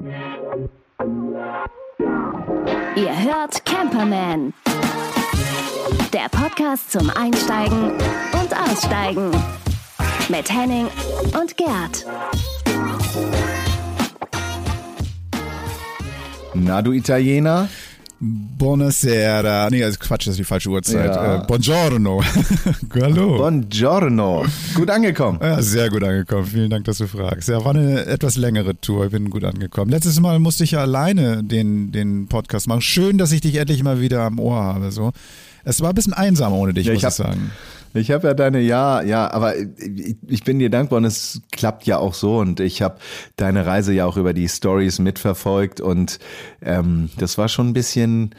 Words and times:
Ihr 0.00 0.10
hört 3.24 3.64
Camperman. 3.64 4.54
Der 6.12 6.28
Podcast 6.30 6.92
zum 6.92 7.10
Einsteigen 7.10 7.90
und 8.32 8.56
Aussteigen. 8.56 9.32
Mit 10.28 10.52
Henning 10.54 10.86
und 11.40 11.56
Gerd. 11.56 12.06
Na, 16.54 16.80
du 16.80 16.92
Italiener? 16.92 17.68
Buonasera. 18.20 19.68
Nee, 19.70 19.84
also 19.84 19.98
Quatsch, 19.98 20.26
das 20.26 20.32
ist 20.32 20.38
die 20.38 20.44
falsche 20.44 20.68
Uhrzeit. 20.70 21.06
Ja. 21.14 21.36
Äh, 21.42 21.46
buongiorno. 21.46 22.22
Hallo. 23.00 23.36
Buongiorno. 23.38 24.44
Gut 24.74 24.90
angekommen. 24.90 25.38
Ja, 25.40 25.62
sehr 25.62 25.88
gut 25.90 26.02
angekommen. 26.02 26.44
Vielen 26.46 26.70
Dank, 26.70 26.84
dass 26.84 26.98
du 26.98 27.06
fragst. 27.06 27.48
Ja, 27.48 27.64
war 27.64 27.74
eine 27.74 28.06
etwas 28.06 28.36
längere 28.36 28.78
Tour. 28.80 29.06
Ich 29.06 29.12
bin 29.12 29.30
gut 29.30 29.44
angekommen. 29.44 29.90
Letztes 29.90 30.18
Mal 30.20 30.38
musste 30.40 30.64
ich 30.64 30.72
ja 30.72 30.80
alleine 30.80 31.44
den, 31.44 31.92
den 31.92 32.26
Podcast 32.28 32.66
machen. 32.66 32.80
Schön, 32.82 33.18
dass 33.18 33.32
ich 33.32 33.40
dich 33.40 33.54
endlich 33.56 33.82
mal 33.82 34.00
wieder 34.00 34.22
am 34.22 34.38
Ohr 34.40 34.62
habe. 34.62 34.90
So. 34.90 35.12
Es 35.64 35.80
war 35.80 35.90
ein 35.90 35.94
bisschen 35.94 36.14
einsam 36.14 36.52
ohne 36.52 36.72
dich, 36.74 36.86
Ja, 36.86 36.92
muss 36.94 37.02
ich 37.02 37.02
ich 37.02 37.04
hab- 37.06 37.12
sagen. 37.12 37.50
Ich 37.94 38.10
habe 38.10 38.28
ja 38.28 38.34
deine, 38.34 38.60
ja, 38.60 39.02
ja, 39.02 39.30
aber 39.30 39.56
ich, 39.56 40.16
ich 40.26 40.44
bin 40.44 40.58
dir 40.58 40.70
dankbar 40.70 40.98
und 40.98 41.04
es 41.04 41.40
klappt 41.52 41.86
ja 41.86 41.98
auch 41.98 42.14
so 42.14 42.38
und 42.38 42.60
ich 42.60 42.82
habe 42.82 42.98
deine 43.36 43.66
Reise 43.66 43.92
ja 43.92 44.06
auch 44.06 44.16
über 44.16 44.32
die 44.32 44.48
Stories 44.48 44.98
mitverfolgt 44.98 45.80
und 45.80 46.18
ähm, 46.62 47.10
das 47.18 47.38
war 47.38 47.48
schon 47.48 47.68
ein 47.68 47.72
bisschen, 47.72 48.34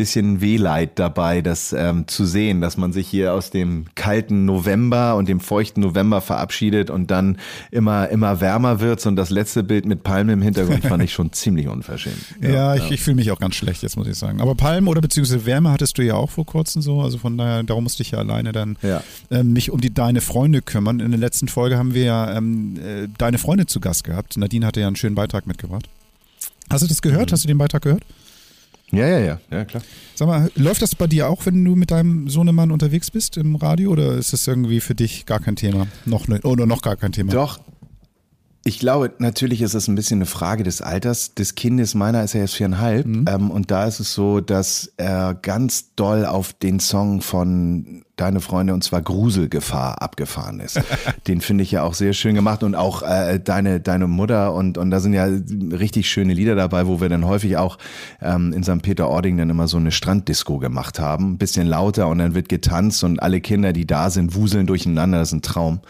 bisschen 0.00 0.40
Wehleid 0.40 0.98
dabei, 0.98 1.42
das 1.42 1.72
ähm, 1.72 2.08
zu 2.08 2.24
sehen, 2.24 2.60
dass 2.62 2.76
man 2.78 2.92
sich 2.92 3.06
hier 3.06 3.34
aus 3.34 3.50
dem 3.50 3.84
kalten 3.94 4.46
November 4.46 5.14
und 5.16 5.28
dem 5.28 5.40
feuchten 5.40 5.82
November 5.82 6.20
verabschiedet 6.22 6.88
und 6.88 7.10
dann 7.10 7.36
immer, 7.70 8.08
immer 8.08 8.40
wärmer 8.40 8.80
wird 8.80 9.04
und 9.06 9.16
das 9.16 9.28
letzte 9.30 9.62
Bild 9.62 9.84
mit 9.84 10.02
Palmen 10.02 10.34
im 10.34 10.42
Hintergrund 10.42 10.84
fand 10.84 11.02
ich 11.02 11.12
schon 11.12 11.32
ziemlich 11.34 11.68
unverschämt. 11.68 12.16
Ja, 12.40 12.74
ich, 12.74 12.90
ich 12.90 13.00
fühle 13.00 13.16
mich 13.16 13.30
auch 13.30 13.38
ganz 13.38 13.56
schlecht 13.56 13.82
jetzt, 13.82 13.96
muss 13.98 14.06
ich 14.08 14.16
sagen. 14.16 14.40
Aber 14.40 14.54
Palmen 14.54 14.88
oder 14.88 15.00
beziehungsweise 15.02 15.44
Wärme 15.44 15.70
hattest 15.70 15.98
du 15.98 16.02
ja 16.02 16.14
auch 16.14 16.30
vor 16.30 16.46
kurzem 16.46 16.80
so. 16.80 17.02
Also 17.02 17.18
von 17.18 17.36
daher, 17.36 17.62
darum 17.62 17.84
musste 17.84 18.02
ich 18.02 18.12
ja 18.12 18.18
alleine 18.18 18.52
dann 18.52 18.78
Ja. 18.82 19.02
ähm, 19.30 19.52
mich 19.52 19.70
um 19.70 19.80
die 19.80 19.92
deine 19.92 20.22
Freunde 20.22 20.62
kümmern. 20.62 21.00
In 21.00 21.10
der 21.10 21.20
letzten 21.20 21.48
Folge 21.48 21.76
haben 21.76 21.92
wir 21.94 22.04
ja 22.04 22.36
ähm, 22.36 22.76
äh, 22.78 23.08
deine 23.18 23.36
Freunde 23.38 23.66
zu 23.66 23.80
Gast 23.80 24.04
gehabt. 24.04 24.36
Nadine 24.38 24.64
hatte 24.66 24.80
ja 24.80 24.86
einen 24.86 24.96
schönen 24.96 25.14
Beitrag 25.14 25.46
mitgebracht. 25.46 25.88
Hast 26.70 26.82
du 26.82 26.86
das 26.86 27.02
gehört? 27.02 27.32
Hast 27.32 27.44
du 27.44 27.48
den 27.48 27.58
Beitrag 27.58 27.82
gehört? 27.82 28.04
Ja, 28.92 29.06
ja, 29.06 29.18
ja, 29.18 29.40
ja, 29.50 29.64
klar. 29.64 29.82
Sag 30.14 30.28
mal, 30.28 30.50
läuft 30.56 30.82
das 30.82 30.94
bei 30.94 31.06
dir 31.06 31.28
auch, 31.28 31.46
wenn 31.46 31.64
du 31.64 31.76
mit 31.76 31.90
deinem 31.90 32.28
Sohnemann 32.28 32.70
unterwegs 32.70 33.10
bist 33.10 33.36
im 33.36 33.56
Radio 33.56 33.90
oder 33.90 34.14
ist 34.14 34.32
das 34.32 34.46
irgendwie 34.46 34.80
für 34.80 34.94
dich 34.94 35.26
gar 35.26 35.40
kein 35.40 35.56
Thema? 35.56 35.86
Noch 36.06 36.28
ne, 36.28 36.40
oder 36.42 36.66
noch 36.66 36.82
gar 36.82 36.96
kein 36.96 37.12
Thema? 37.12 37.32
Doch. 37.32 37.60
Ich 38.62 38.78
glaube, 38.78 39.10
natürlich 39.18 39.62
ist 39.62 39.72
es 39.72 39.88
ein 39.88 39.94
bisschen 39.94 40.18
eine 40.18 40.26
Frage 40.26 40.64
des 40.64 40.82
Alters 40.82 41.34
des 41.34 41.54
Kindes. 41.54 41.94
Meiner 41.94 42.22
ist 42.22 42.34
ja 42.34 42.40
jetzt 42.40 42.54
viereinhalb. 42.54 43.06
Ähm, 43.06 43.50
und 43.50 43.70
da 43.70 43.86
ist 43.86 44.00
es 44.00 44.12
so, 44.12 44.40
dass 44.40 44.92
er 44.98 45.32
ganz 45.32 45.94
doll 45.94 46.26
auf 46.26 46.52
den 46.52 46.78
Song 46.78 47.22
von 47.22 48.02
Deine 48.16 48.40
Freunde 48.40 48.74
und 48.74 48.84
zwar 48.84 49.00
Gruselgefahr 49.00 50.02
abgefahren 50.02 50.60
ist. 50.60 50.78
den 51.26 51.40
finde 51.40 51.64
ich 51.64 51.70
ja 51.70 51.84
auch 51.84 51.94
sehr 51.94 52.12
schön 52.12 52.34
gemacht 52.34 52.62
und 52.62 52.74
auch 52.74 53.00
äh, 53.00 53.40
deine, 53.40 53.80
deine 53.80 54.08
Mutter 54.08 54.52
und, 54.52 54.76
und 54.76 54.90
da 54.90 55.00
sind 55.00 55.14
ja 55.14 55.24
richtig 55.24 56.10
schöne 56.10 56.34
Lieder 56.34 56.54
dabei, 56.54 56.86
wo 56.86 57.00
wir 57.00 57.08
dann 57.08 57.24
häufig 57.24 57.56
auch 57.56 57.78
ähm, 58.20 58.52
in 58.52 58.62
St. 58.62 58.82
Peter-Ording 58.82 59.38
dann 59.38 59.48
immer 59.48 59.68
so 59.68 59.78
eine 59.78 59.90
Stranddisco 59.90 60.58
gemacht 60.58 61.00
haben. 61.00 61.32
Ein 61.32 61.38
bisschen 61.38 61.66
lauter 61.66 62.08
und 62.08 62.18
dann 62.18 62.34
wird 62.34 62.50
getanzt 62.50 63.04
und 63.04 63.22
alle 63.22 63.40
Kinder, 63.40 63.72
die 63.72 63.86
da 63.86 64.10
sind, 64.10 64.34
wuseln 64.34 64.66
durcheinander. 64.66 65.16
Das 65.16 65.28
ist 65.28 65.34
ein 65.36 65.42
Traum. 65.42 65.80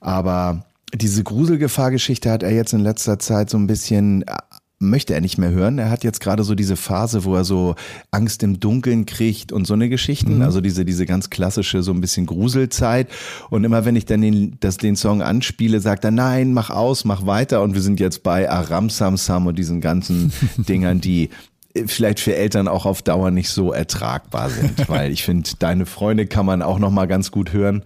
Aber 0.00 0.66
diese 0.96 1.22
Gruselgefahr-Geschichte 1.22 2.30
hat 2.30 2.42
er 2.42 2.52
jetzt 2.52 2.72
in 2.72 2.80
letzter 2.80 3.18
Zeit 3.18 3.50
so 3.50 3.58
ein 3.58 3.66
bisschen, 3.66 4.22
äh, 4.22 4.36
möchte 4.78 5.14
er 5.14 5.20
nicht 5.20 5.38
mehr 5.38 5.50
hören. 5.50 5.78
Er 5.78 5.90
hat 5.90 6.04
jetzt 6.04 6.20
gerade 6.20 6.44
so 6.44 6.54
diese 6.54 6.76
Phase, 6.76 7.24
wo 7.24 7.34
er 7.34 7.44
so 7.44 7.74
Angst 8.10 8.42
im 8.42 8.60
Dunkeln 8.60 9.06
kriegt 9.06 9.52
und 9.52 9.66
so 9.66 9.74
eine 9.74 9.88
Geschichten. 9.88 10.42
Also 10.42 10.60
diese, 10.60 10.84
diese 10.84 11.06
ganz 11.06 11.30
klassische, 11.30 11.82
so 11.82 11.92
ein 11.92 12.00
bisschen 12.00 12.26
Gruselzeit. 12.26 13.08
Und 13.50 13.64
immer 13.64 13.84
wenn 13.84 13.96
ich 13.96 14.04
dann 14.04 14.20
den, 14.20 14.56
das, 14.60 14.76
den 14.76 14.96
Song 14.96 15.22
anspiele, 15.22 15.80
sagt 15.80 16.04
er, 16.04 16.10
nein, 16.10 16.52
mach 16.52 16.70
aus, 16.70 17.04
mach 17.04 17.24
weiter. 17.24 17.62
Und 17.62 17.74
wir 17.74 17.80
sind 17.80 17.98
jetzt 18.00 18.22
bei 18.22 18.50
Aram 18.50 18.90
Sam 18.90 19.16
Sam 19.16 19.46
und 19.46 19.58
diesen 19.58 19.80
ganzen 19.80 20.32
Dingern, 20.56 21.00
die 21.00 21.30
vielleicht 21.86 22.20
für 22.20 22.34
Eltern 22.34 22.68
auch 22.68 22.86
auf 22.86 23.02
Dauer 23.02 23.30
nicht 23.30 23.48
so 23.48 23.72
ertragbar 23.72 24.50
sind, 24.50 24.88
weil 24.88 25.10
ich 25.10 25.24
finde, 25.24 25.48
deine 25.58 25.86
Freunde 25.86 26.26
kann 26.26 26.46
man 26.46 26.62
auch 26.62 26.78
noch 26.78 26.90
mal 26.90 27.06
ganz 27.06 27.30
gut 27.30 27.52
hören. 27.52 27.82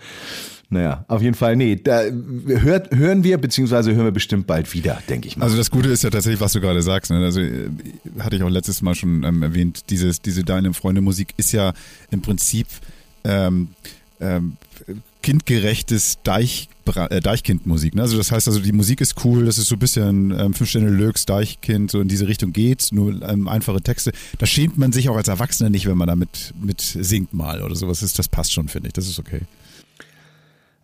Naja, 0.71 1.05
auf 1.09 1.23
jeden 1.23 1.35
Fall, 1.35 1.57
nee, 1.57 1.77
da 1.77 2.03
hört, 2.03 2.95
hören 2.95 3.25
wir, 3.25 3.39
beziehungsweise 3.39 3.95
hören 3.95 4.05
wir 4.05 4.13
bestimmt 4.13 4.47
bald 4.47 4.75
wieder, 4.75 5.03
denke 5.09 5.27
ich 5.27 5.39
mal. 5.39 5.45
Also 5.45 5.57
das 5.57 5.71
Gute 5.71 5.89
ist 5.89 6.03
ja 6.03 6.11
tatsächlich, 6.11 6.43
was 6.43 6.53
du 6.53 6.61
gerade 6.61 6.83
sagst. 6.83 7.11
Ne? 7.11 7.25
Also 7.25 7.41
äh, 7.41 7.71
hatte 8.19 8.37
ich 8.37 8.43
auch 8.43 8.51
letztes 8.51 8.83
Mal 8.83 8.95
schon 8.95 9.25
ähm, 9.25 9.43
erwähnt, 9.43 9.89
dieses, 9.89 10.21
diese 10.21 10.45
Deine 10.45 10.75
Freunde 10.75 11.01
Musik 11.01 11.33
ist 11.39 11.53
ja 11.53 11.73
im 12.11 12.21
Prinzip 12.21 12.67
ähm, 13.25 13.69
ähm, 14.21 14.59
kindgerechtes 15.23 16.19
Deich, 16.23 16.69
äh, 16.87 17.21
Deichkind-Musik. 17.21 17.95
Ne? 17.95 18.03
Also 18.03 18.19
das 18.19 18.31
heißt 18.31 18.47
also, 18.49 18.61
die 18.61 18.73
Musik 18.73 19.01
ist 19.01 19.25
cool, 19.25 19.47
das 19.47 19.57
ist 19.57 19.69
so 19.69 19.77
ein 19.77 19.79
bisschen 19.79 20.39
ähm, 20.39 20.53
Fünf 20.53 20.69
Sterne 20.69 20.91
Löks, 20.91 21.25
Deichkind, 21.25 21.91
so 21.91 22.01
in 22.01 22.09
diese 22.09 22.29
Richtung 22.29 22.53
geht's, 22.53 22.93
nur 22.93 23.23
ähm, 23.23 23.49
einfache 23.49 23.81
Texte. 23.81 24.13
Da 24.37 24.45
schämt 24.45 24.77
man 24.77 24.93
sich 24.93 25.09
auch 25.09 25.17
als 25.17 25.29
Erwachsener 25.29 25.71
nicht, 25.71 25.87
wenn 25.87 25.97
man 25.97 26.09
damit 26.09 26.53
mit 26.61 26.81
singt 26.81 27.33
mal 27.33 27.63
oder 27.63 27.75
sowas. 27.75 28.01
Das, 28.01 28.13
das 28.13 28.29
passt 28.29 28.53
schon, 28.53 28.69
finde 28.69 28.89
ich. 28.89 28.93
Das 28.93 29.09
ist 29.09 29.19
okay. 29.19 29.41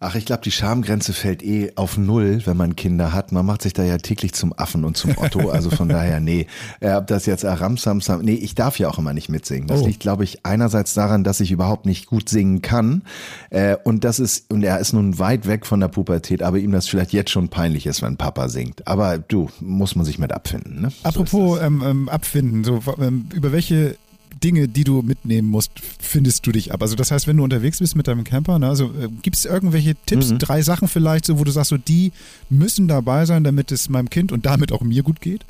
Ach, 0.07 0.15
ich 0.17 0.27
glaube, 0.27 0.43
die 0.43 0.51
Schamgrenze 0.51 1.13
fällt 1.15 1.43
eh 1.43 1.73
auf 1.77 1.97
Null, 1.97 2.43
wenn 2.45 2.57
man 2.57 2.77
Kinder 2.77 3.13
hat. 3.13 3.33
Man 3.33 3.47
macht 3.47 3.63
sich 3.63 3.73
da 3.73 3.83
ja 3.83 3.97
täglich 3.97 4.35
zum 4.35 4.53
Affen 4.57 4.85
und 4.85 4.97
zum 4.97 5.17
Otto. 5.17 5.49
Also 5.51 5.71
von 5.71 5.89
daher, 5.89 6.21
nee. 6.21 6.47
Äh, 6.81 6.93
Ob 6.95 7.07
das 7.07 7.25
jetzt 7.27 7.45
Aram 7.45 7.77
Sam 7.79 8.01
Sam, 8.01 8.21
nee, 8.23 8.35
ich 8.35 8.55
darf 8.55 8.79
ja 8.79 8.89
auch 8.89 8.99
immer 8.99 9.15
nicht 9.15 9.29
mitsingen. 9.31 9.67
Das 9.67 9.81
Oh. 9.81 9.87
liegt, 9.87 10.01
glaube 10.01 10.25
ich, 10.25 10.45
einerseits 10.45 10.93
daran, 10.95 11.25
dass 11.25 11.41
ich 11.41 11.51
überhaupt 11.53 11.87
nicht 11.87 12.07
gut 12.07 12.29
singen 12.29 12.61
kann. 12.61 13.03
Äh, 13.51 13.77
und 13.85 14.05
das 14.05 14.19
ist, 14.19 14.51
und 14.53 14.63
er 14.63 14.79
ist 14.79 14.93
nun 14.93 15.19
weit 15.19 15.47
weg 15.47 15.65
von 15.65 15.81
der 15.81 15.89
Pubertät, 15.89 16.43
aber 16.43 16.59
ihm 16.59 16.73
das 16.73 16.87
vielleicht 16.87 17.13
jetzt 17.15 17.31
schon 17.31 17.49
peinlich 17.49 17.87
ist, 17.87 18.03
wenn 18.03 18.17
Papa 18.17 18.49
singt. 18.51 18.87
Aber 18.87 19.17
du, 19.19 19.49
muss 19.61 19.97
man 19.97 20.05
sich 20.05 20.19
mit 20.19 20.33
abfinden, 20.33 20.83
ne? 20.83 20.91
So 20.91 21.09
Apropos 21.09 21.59
das. 21.59 21.67
ähm, 21.67 21.83
ähm, 21.85 22.09
abfinden, 22.11 22.63
so 22.65 22.81
ähm, 23.01 23.27
über 23.35 23.53
welche 23.53 23.97
Dinge, 24.45 24.69
die 24.69 24.85
du 24.85 25.01
mitnehmen 25.03 25.49
musst, 25.49 25.73
findest 25.99 26.47
du 26.47 26.53
dich 26.53 26.73
ab? 26.73 26.83
Also 26.83 26.95
das 26.95 27.11
heißt, 27.11 27.27
wenn 27.27 27.39
du 27.39 27.45
unterwegs 27.45 27.79
bist 27.79 27.97
mit 27.97 28.07
deinem 28.07 28.25
Camper, 28.25 28.59
ne, 28.59 28.69
also 28.69 28.87
äh, 29.01 29.09
gibt 29.23 29.37
es 29.37 29.47
irgendwelche 29.47 29.95
Tipps, 30.07 30.31
Mhm. 30.31 30.39
drei 30.39 30.61
Sachen 30.63 30.87
vielleicht, 30.87 31.25
so 31.25 31.39
wo 31.39 31.45
du 31.45 31.51
sagst, 31.51 31.71
so 31.71 31.79
die 31.79 32.13
müssen 32.51 32.87
dabei 32.87 33.25
sein, 33.25 33.43
damit 33.43 33.73
es 33.73 33.89
meinem 33.89 34.11
Kind 34.11 34.31
und 34.31 34.45
damit 34.47 34.71
auch 34.71 34.83
mir 34.83 35.03
gut 35.03 35.21
geht? 35.21 35.45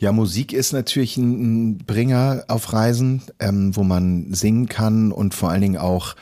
Ja, 0.00 0.12
Musik 0.12 0.52
ist 0.52 0.72
natürlich 0.72 1.16
ein 1.16 1.78
Bringer 1.78 2.44
auf 2.46 2.72
Reisen, 2.72 3.22
ähm, 3.40 3.74
wo 3.74 3.82
man 3.82 4.32
singen 4.32 4.68
kann 4.68 5.10
und 5.10 5.34
vor 5.34 5.50
allen 5.50 5.60
Dingen 5.62 5.76
auch 5.76 6.14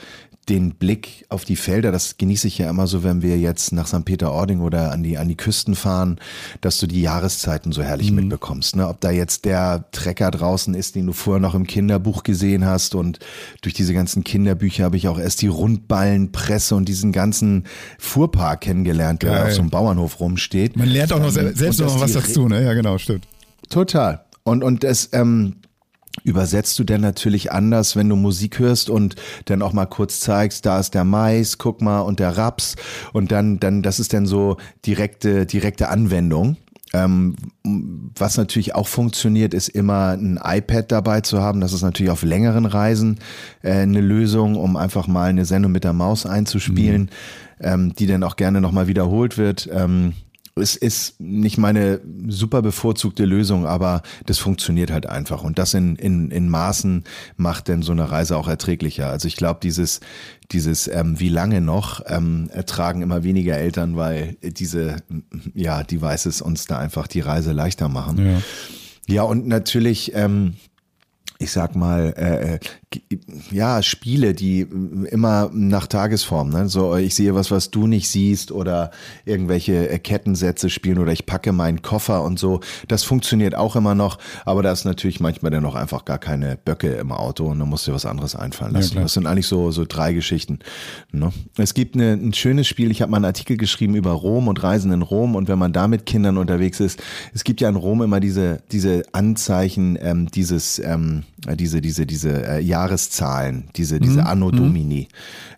den 0.48 0.74
Blick 0.74 1.26
auf 1.28 1.44
die 1.44 1.56
Felder, 1.56 1.90
das 1.90 2.18
genieße 2.18 2.46
ich 2.46 2.58
ja 2.58 2.70
immer 2.70 2.86
so, 2.86 3.02
wenn 3.02 3.20
wir 3.20 3.36
jetzt 3.36 3.72
nach 3.72 3.88
St. 3.88 4.04
Peter-Ording 4.04 4.60
oder 4.60 4.92
an 4.92 5.02
die, 5.02 5.18
an 5.18 5.28
die 5.28 5.36
Küsten 5.36 5.74
fahren, 5.74 6.18
dass 6.60 6.78
du 6.78 6.86
die 6.86 7.02
Jahreszeiten 7.02 7.72
so 7.72 7.82
herrlich 7.82 8.12
mitbekommst. 8.12 8.76
Ne? 8.76 8.86
Ob 8.86 9.00
da 9.00 9.10
jetzt 9.10 9.44
der 9.44 9.86
Trecker 9.90 10.30
draußen 10.30 10.74
ist, 10.74 10.94
den 10.94 11.06
du 11.06 11.12
vorher 11.12 11.40
noch 11.40 11.56
im 11.56 11.66
Kinderbuch 11.66 12.22
gesehen 12.22 12.64
hast 12.64 12.94
und 12.94 13.18
durch 13.62 13.74
diese 13.74 13.92
ganzen 13.92 14.22
Kinderbücher 14.22 14.84
habe 14.84 14.96
ich 14.96 15.08
auch 15.08 15.18
erst 15.18 15.42
die 15.42 15.48
Rundballenpresse 15.48 16.76
und 16.76 16.88
diesen 16.88 17.10
ganzen 17.10 17.64
Fuhrpark 17.98 18.60
kennengelernt, 18.60 19.22
der 19.22 19.32
Geil. 19.32 19.46
auf 19.46 19.52
so 19.52 19.60
einem 19.62 19.70
Bauernhof 19.70 20.20
rumsteht. 20.20 20.76
Man 20.76 20.88
lernt 20.88 21.12
auch 21.12 21.20
noch 21.20 21.30
se 21.30 21.54
selbst 21.56 21.80
und 21.80 21.88
noch 21.88 22.00
was 22.00 22.12
dazu, 22.12 22.48
ne? 22.48 22.62
Ja, 22.62 22.74
genau, 22.74 22.98
stimmt. 22.98 23.26
Total. 23.68 24.24
Und, 24.44 24.62
und 24.62 24.84
das 24.84 25.10
ähm, 25.12 25.56
übersetzt 26.24 26.78
du 26.78 26.84
dann 26.84 27.00
natürlich 27.00 27.52
anders, 27.52 27.96
wenn 27.96 28.08
du 28.08 28.16
Musik 28.16 28.58
hörst 28.58 28.90
und 28.90 29.16
dann 29.46 29.62
auch 29.62 29.72
mal 29.72 29.86
kurz 29.86 30.20
zeigst, 30.20 30.66
da 30.66 30.78
ist 30.78 30.94
der 30.94 31.04
Mais, 31.04 31.58
guck 31.58 31.80
mal, 31.82 32.00
und 32.00 32.20
der 32.20 32.36
Raps. 32.36 32.76
Und 33.12 33.32
dann, 33.32 33.60
dann, 33.60 33.82
das 33.82 34.00
ist 34.00 34.12
dann 34.12 34.26
so 34.26 34.56
direkte, 34.84 35.46
direkte 35.46 35.88
Anwendung. 35.88 36.56
Ähm, 36.92 37.34
was 37.64 38.36
natürlich 38.36 38.74
auch 38.74 38.86
funktioniert, 38.86 39.54
ist 39.54 39.68
immer 39.68 40.10
ein 40.10 40.38
iPad 40.42 40.92
dabei 40.92 41.20
zu 41.20 41.40
haben. 41.40 41.60
Das 41.60 41.72
ist 41.72 41.82
natürlich 41.82 42.12
auf 42.12 42.22
längeren 42.22 42.64
Reisen 42.64 43.18
äh, 43.62 43.72
eine 43.72 44.00
Lösung, 44.00 44.54
um 44.54 44.76
einfach 44.76 45.06
mal 45.08 45.28
eine 45.28 45.44
Sendung 45.44 45.72
mit 45.72 45.84
der 45.84 45.92
Maus 45.92 46.26
einzuspielen, 46.26 47.10
ähm, 47.60 47.92
die 47.94 48.06
dann 48.06 48.22
auch 48.22 48.36
gerne 48.36 48.60
nochmal 48.60 48.86
wiederholt 48.86 49.36
wird. 49.36 49.68
Ähm, 49.72 50.12
es 50.58 50.74
ist 50.74 51.20
nicht 51.20 51.58
meine 51.58 52.00
super 52.28 52.62
bevorzugte 52.62 53.26
Lösung, 53.26 53.66
aber 53.66 54.02
das 54.24 54.38
funktioniert 54.38 54.90
halt 54.90 55.06
einfach. 55.06 55.44
Und 55.44 55.58
das 55.58 55.74
in, 55.74 55.96
in, 55.96 56.30
in 56.30 56.48
Maßen 56.48 57.04
macht 57.36 57.68
denn 57.68 57.82
so 57.82 57.92
eine 57.92 58.10
Reise 58.10 58.36
auch 58.38 58.48
erträglicher. 58.48 59.10
Also 59.10 59.28
ich 59.28 59.36
glaube, 59.36 59.60
dieses, 59.62 60.00
dieses 60.50 60.88
ähm, 60.88 61.20
wie 61.20 61.28
lange 61.28 61.60
noch 61.60 62.00
ähm, 62.06 62.48
ertragen 62.52 63.02
immer 63.02 63.22
weniger 63.22 63.56
Eltern, 63.56 63.96
weil 63.96 64.36
diese 64.42 64.96
ja, 65.54 65.82
Devices 65.82 66.40
uns 66.40 66.64
da 66.64 66.78
einfach 66.78 67.06
die 67.06 67.20
Reise 67.20 67.52
leichter 67.52 67.88
machen. 67.88 68.26
Ja. 68.26 68.42
Ja, 69.08 69.22
und 69.22 69.46
natürlich, 69.46 70.14
ähm, 70.14 70.54
ich 71.38 71.52
sag 71.52 71.76
mal, 71.76 72.12
äh, 72.16 72.54
äh, 72.54 72.58
ja, 73.50 73.82
Spiele, 73.82 74.34
die 74.34 74.66
immer 75.10 75.50
nach 75.52 75.86
Tagesform, 75.86 76.50
ne? 76.50 76.68
So, 76.68 76.96
ich 76.96 77.14
sehe 77.14 77.34
was, 77.34 77.50
was 77.50 77.70
du 77.70 77.86
nicht 77.86 78.08
siehst 78.08 78.52
oder 78.52 78.90
irgendwelche 79.24 79.88
äh, 79.88 79.98
Kettensätze 79.98 80.70
spielen 80.70 80.98
oder 80.98 81.12
ich 81.12 81.26
packe 81.26 81.52
meinen 81.52 81.82
Koffer 81.82 82.22
und 82.22 82.38
so. 82.38 82.60
Das 82.88 83.04
funktioniert 83.04 83.54
auch 83.54 83.76
immer 83.76 83.94
noch, 83.94 84.18
aber 84.44 84.62
da 84.62 84.72
ist 84.72 84.84
natürlich 84.84 85.20
manchmal 85.20 85.50
dann 85.50 85.62
noch 85.62 85.74
einfach 85.74 86.04
gar 86.04 86.18
keine 86.18 86.56
Böcke 86.56 86.88
im 86.94 87.12
Auto 87.12 87.46
und 87.46 87.58
dann 87.58 87.68
musst 87.68 87.86
du 87.86 87.92
was 87.92 88.06
anderes 88.06 88.34
einfallen 88.34 88.72
lassen. 88.74 88.96
Ja, 88.96 89.02
das 89.02 89.14
sind 89.14 89.26
eigentlich 89.26 89.46
so, 89.46 89.70
so 89.70 89.84
drei 89.86 90.12
Geschichten. 90.12 90.58
Ne? 91.12 91.32
Es 91.56 91.74
gibt 91.74 91.94
eine, 91.94 92.12
ein 92.12 92.32
schönes 92.32 92.66
Spiel, 92.66 92.90
ich 92.90 93.02
habe 93.02 93.10
mal 93.10 93.18
einen 93.18 93.26
Artikel 93.26 93.56
geschrieben 93.56 93.94
über 93.94 94.12
Rom 94.12 94.48
und 94.48 94.62
Reisen 94.62 94.92
in 94.92 95.02
Rom 95.02 95.34
und 95.36 95.48
wenn 95.48 95.58
man 95.58 95.72
da 95.72 95.88
mit 95.88 96.06
Kindern 96.06 96.38
unterwegs 96.38 96.80
ist, 96.80 97.02
es 97.34 97.44
gibt 97.44 97.60
ja 97.60 97.68
in 97.68 97.76
Rom 97.76 98.02
immer 98.02 98.20
diese, 98.20 98.62
diese 98.72 99.02
Anzeichen, 99.12 99.98
ähm, 100.00 100.30
dieses, 100.30 100.78
ähm, 100.78 101.24
diese, 101.54 101.80
diese, 101.80 102.06
diese 102.06 102.46
äh, 102.46 102.60
Jahreszahlen, 102.86 103.64
diese, 103.76 104.00
diese 104.00 104.20
mhm. 104.20 104.26
Anno. 104.26 104.50
Domini. 104.50 105.08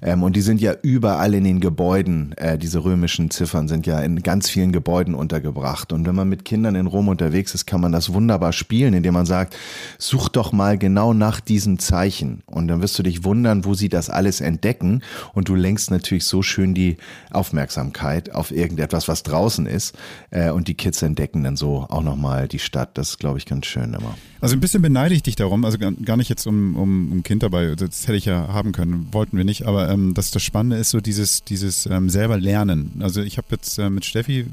Ähm, 0.00 0.22
und 0.22 0.34
die 0.34 0.40
sind 0.40 0.60
ja 0.60 0.74
überall 0.82 1.34
in 1.34 1.44
den 1.44 1.60
Gebäuden, 1.60 2.32
äh, 2.36 2.58
diese 2.58 2.84
römischen 2.84 3.30
Ziffern 3.30 3.68
sind 3.68 3.86
ja 3.86 4.00
in 4.00 4.22
ganz 4.22 4.48
vielen 4.48 4.72
Gebäuden 4.72 5.14
untergebracht. 5.14 5.92
Und 5.92 6.06
wenn 6.06 6.14
man 6.14 6.28
mit 6.28 6.44
Kindern 6.44 6.74
in 6.74 6.86
Rom 6.86 7.08
unterwegs 7.08 7.54
ist, 7.54 7.66
kann 7.66 7.80
man 7.80 7.92
das 7.92 8.12
wunderbar 8.12 8.52
spielen, 8.52 8.94
indem 8.94 9.14
man 9.14 9.26
sagt, 9.26 9.56
such 9.98 10.28
doch 10.28 10.52
mal 10.52 10.78
genau 10.78 11.12
nach 11.12 11.40
diesem 11.40 11.78
Zeichen. 11.78 12.42
Und 12.46 12.68
dann 12.68 12.80
wirst 12.80 12.98
du 12.98 13.02
dich 13.02 13.24
wundern, 13.24 13.64
wo 13.64 13.74
sie 13.74 13.88
das 13.88 14.08
alles 14.08 14.40
entdecken. 14.40 15.02
Und 15.34 15.48
du 15.48 15.54
lenkst 15.54 15.90
natürlich 15.90 16.24
so 16.24 16.42
schön 16.42 16.74
die 16.74 16.96
Aufmerksamkeit 17.30 18.34
auf 18.34 18.50
irgendetwas, 18.50 19.08
was 19.08 19.22
draußen 19.22 19.66
ist. 19.66 19.94
Äh, 20.30 20.50
und 20.50 20.68
die 20.68 20.74
Kids 20.74 21.02
entdecken 21.02 21.44
dann 21.44 21.56
so 21.56 21.86
auch 21.88 22.02
nochmal 22.02 22.48
die 22.48 22.58
Stadt. 22.58 22.96
Das 22.96 23.10
ist, 23.10 23.18
glaube 23.18 23.38
ich, 23.38 23.46
ganz 23.46 23.66
schön 23.66 23.94
immer. 23.94 24.16
Also 24.40 24.54
ein 24.54 24.60
bisschen 24.60 24.82
beneide 24.82 25.14
ich 25.14 25.22
dich 25.22 25.34
darum, 25.34 25.64
also 25.64 25.78
gar 25.78 26.16
nicht 26.16 26.28
jetzt 26.28 26.46
um, 26.46 26.76
um, 26.76 27.07
um 27.10 27.22
Kind 27.22 27.42
dabei, 27.42 27.74
das 27.74 28.06
hätte 28.06 28.16
ich 28.16 28.24
ja 28.24 28.48
haben 28.48 28.72
können, 28.72 29.08
wollten 29.12 29.36
wir 29.36 29.44
nicht, 29.44 29.66
aber 29.66 29.88
ähm, 29.88 30.14
dass 30.14 30.30
das 30.30 30.42
Spannende 30.42 30.76
ist 30.76 30.90
so 30.90 31.00
dieses, 31.00 31.44
dieses 31.44 31.86
ähm, 31.86 32.10
selber 32.10 32.38
Lernen. 32.38 32.92
Also 33.00 33.22
ich 33.22 33.38
habe 33.38 33.48
jetzt 33.50 33.78
äh, 33.78 33.90
mit 33.90 34.04
Steffi, 34.04 34.40
äh, 34.40 34.46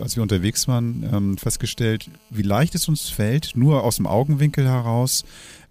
als 0.00 0.16
wir 0.16 0.22
unterwegs 0.22 0.68
waren, 0.68 1.08
ähm, 1.12 1.38
festgestellt, 1.38 2.08
wie 2.30 2.42
leicht 2.42 2.74
es 2.74 2.88
uns 2.88 3.08
fällt, 3.08 3.52
nur 3.54 3.84
aus 3.84 3.96
dem 3.96 4.06
Augenwinkel 4.06 4.66
heraus 4.66 5.24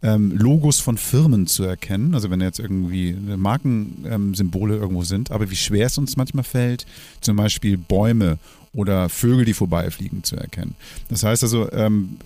ähm, 0.04 0.32
Logos 0.36 0.80
von 0.80 0.98
Firmen 0.98 1.48
zu 1.48 1.64
erkennen. 1.64 2.16
Also 2.16 2.30
wenn 2.30 2.42
jetzt 2.42 2.60
irgendwie 2.60 3.14
Markensymbole 3.14 4.76
irgendwo 4.76 5.04
sind, 5.04 5.32
aber 5.32 5.50
wie 5.52 5.56
schwer 5.56 5.88
es 5.88 5.98
uns 5.98 6.18
manchmal 6.18 6.44
fällt, 6.44 6.86
zum 7.22 7.36
Beispiel 7.38 7.78
Bäume 7.78 8.38
oder 8.74 9.10
Vögel, 9.10 9.46
die 9.46 9.54
vorbeifliegen, 9.54 10.24
zu 10.24 10.36
erkennen. 10.38 10.76
Das 11.10 11.24
heißt 11.24 11.44
also, 11.44 11.72
ähm, 11.72 12.18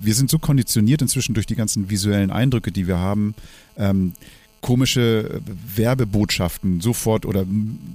wir 0.00 0.14
sind 0.14 0.30
so 0.30 0.38
konditioniert 0.38 1.02
inzwischen 1.02 1.34
durch 1.34 1.46
die 1.46 1.56
ganzen 1.56 1.90
visuellen 1.90 2.30
Eindrücke, 2.30 2.72
die 2.72 2.86
wir 2.86 2.98
haben, 2.98 3.34
ähm, 3.76 4.12
komische 4.60 5.40
Werbebotschaften 5.74 6.80
sofort 6.80 7.24
oder 7.24 7.46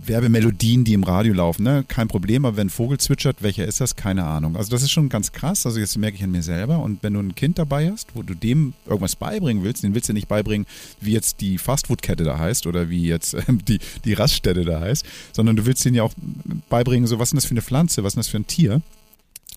Werbemelodien, 0.06 0.84
die 0.84 0.94
im 0.94 1.04
Radio 1.04 1.34
laufen. 1.34 1.64
Ne? 1.64 1.86
Kein 1.88 2.08
Problem, 2.08 2.46
aber 2.46 2.58
wenn 2.58 2.68
ein 2.68 2.72
Vogel 2.72 2.98
zwitschert, 2.98 3.38
welcher 3.42 3.66
ist 3.66 3.82
das? 3.82 3.96
Keine 3.96 4.26
Ahnung. 4.26 4.56
Also 4.56 4.72
das 4.72 4.82
ist 4.82 4.92
schon 4.92 5.10
ganz 5.10 5.32
krass. 5.32 5.66
Also 5.66 5.80
jetzt 5.80 5.98
merke 5.98 6.18
ich 6.18 6.24
an 6.24 6.32
mir 6.32 6.44
selber. 6.44 6.80
Und 6.80 7.04
wenn 7.04 7.14
du 7.14 7.20
ein 7.20 7.36
Kind 7.36 7.60
dabei 7.60 7.92
hast, 7.92 8.16
wo 8.16 8.24
du 8.24 8.34
dem 8.34 8.74
irgendwas 8.86 9.16
beibringen 9.16 9.64
willst, 9.64 9.84
den 9.84 9.94
willst 9.94 10.10
du 10.10 10.14
nicht 10.14 10.28
beibringen, 10.28 10.66
wie 11.02 11.12
jetzt 11.12 11.42
die 11.42 11.58
Fastfood-Kette 11.58 12.24
da 12.24 12.40
heißt 12.40 12.66
oder 12.66 12.90
wie 12.90 13.06
jetzt 13.06 13.34
äh, 13.36 13.44
die, 13.48 13.80
die 14.04 14.14
Raststätte 14.14 14.66
da 14.66 14.82
heißt, 14.82 15.06
sondern 15.34 15.56
du 15.56 15.66
willst 15.66 15.86
denen 15.86 15.96
ja 15.96 16.04
auch 16.04 16.14
beibringen, 16.70 17.08
so 17.08 17.20
was 17.20 17.30
ist 17.30 17.36
das 17.36 17.46
für 17.46 17.52
eine 17.52 17.62
Pflanze, 17.62 18.04
was 18.04 18.14
ist 18.14 18.18
das 18.18 18.28
für 18.28 18.38
ein 18.38 18.48
Tier. 18.48 18.82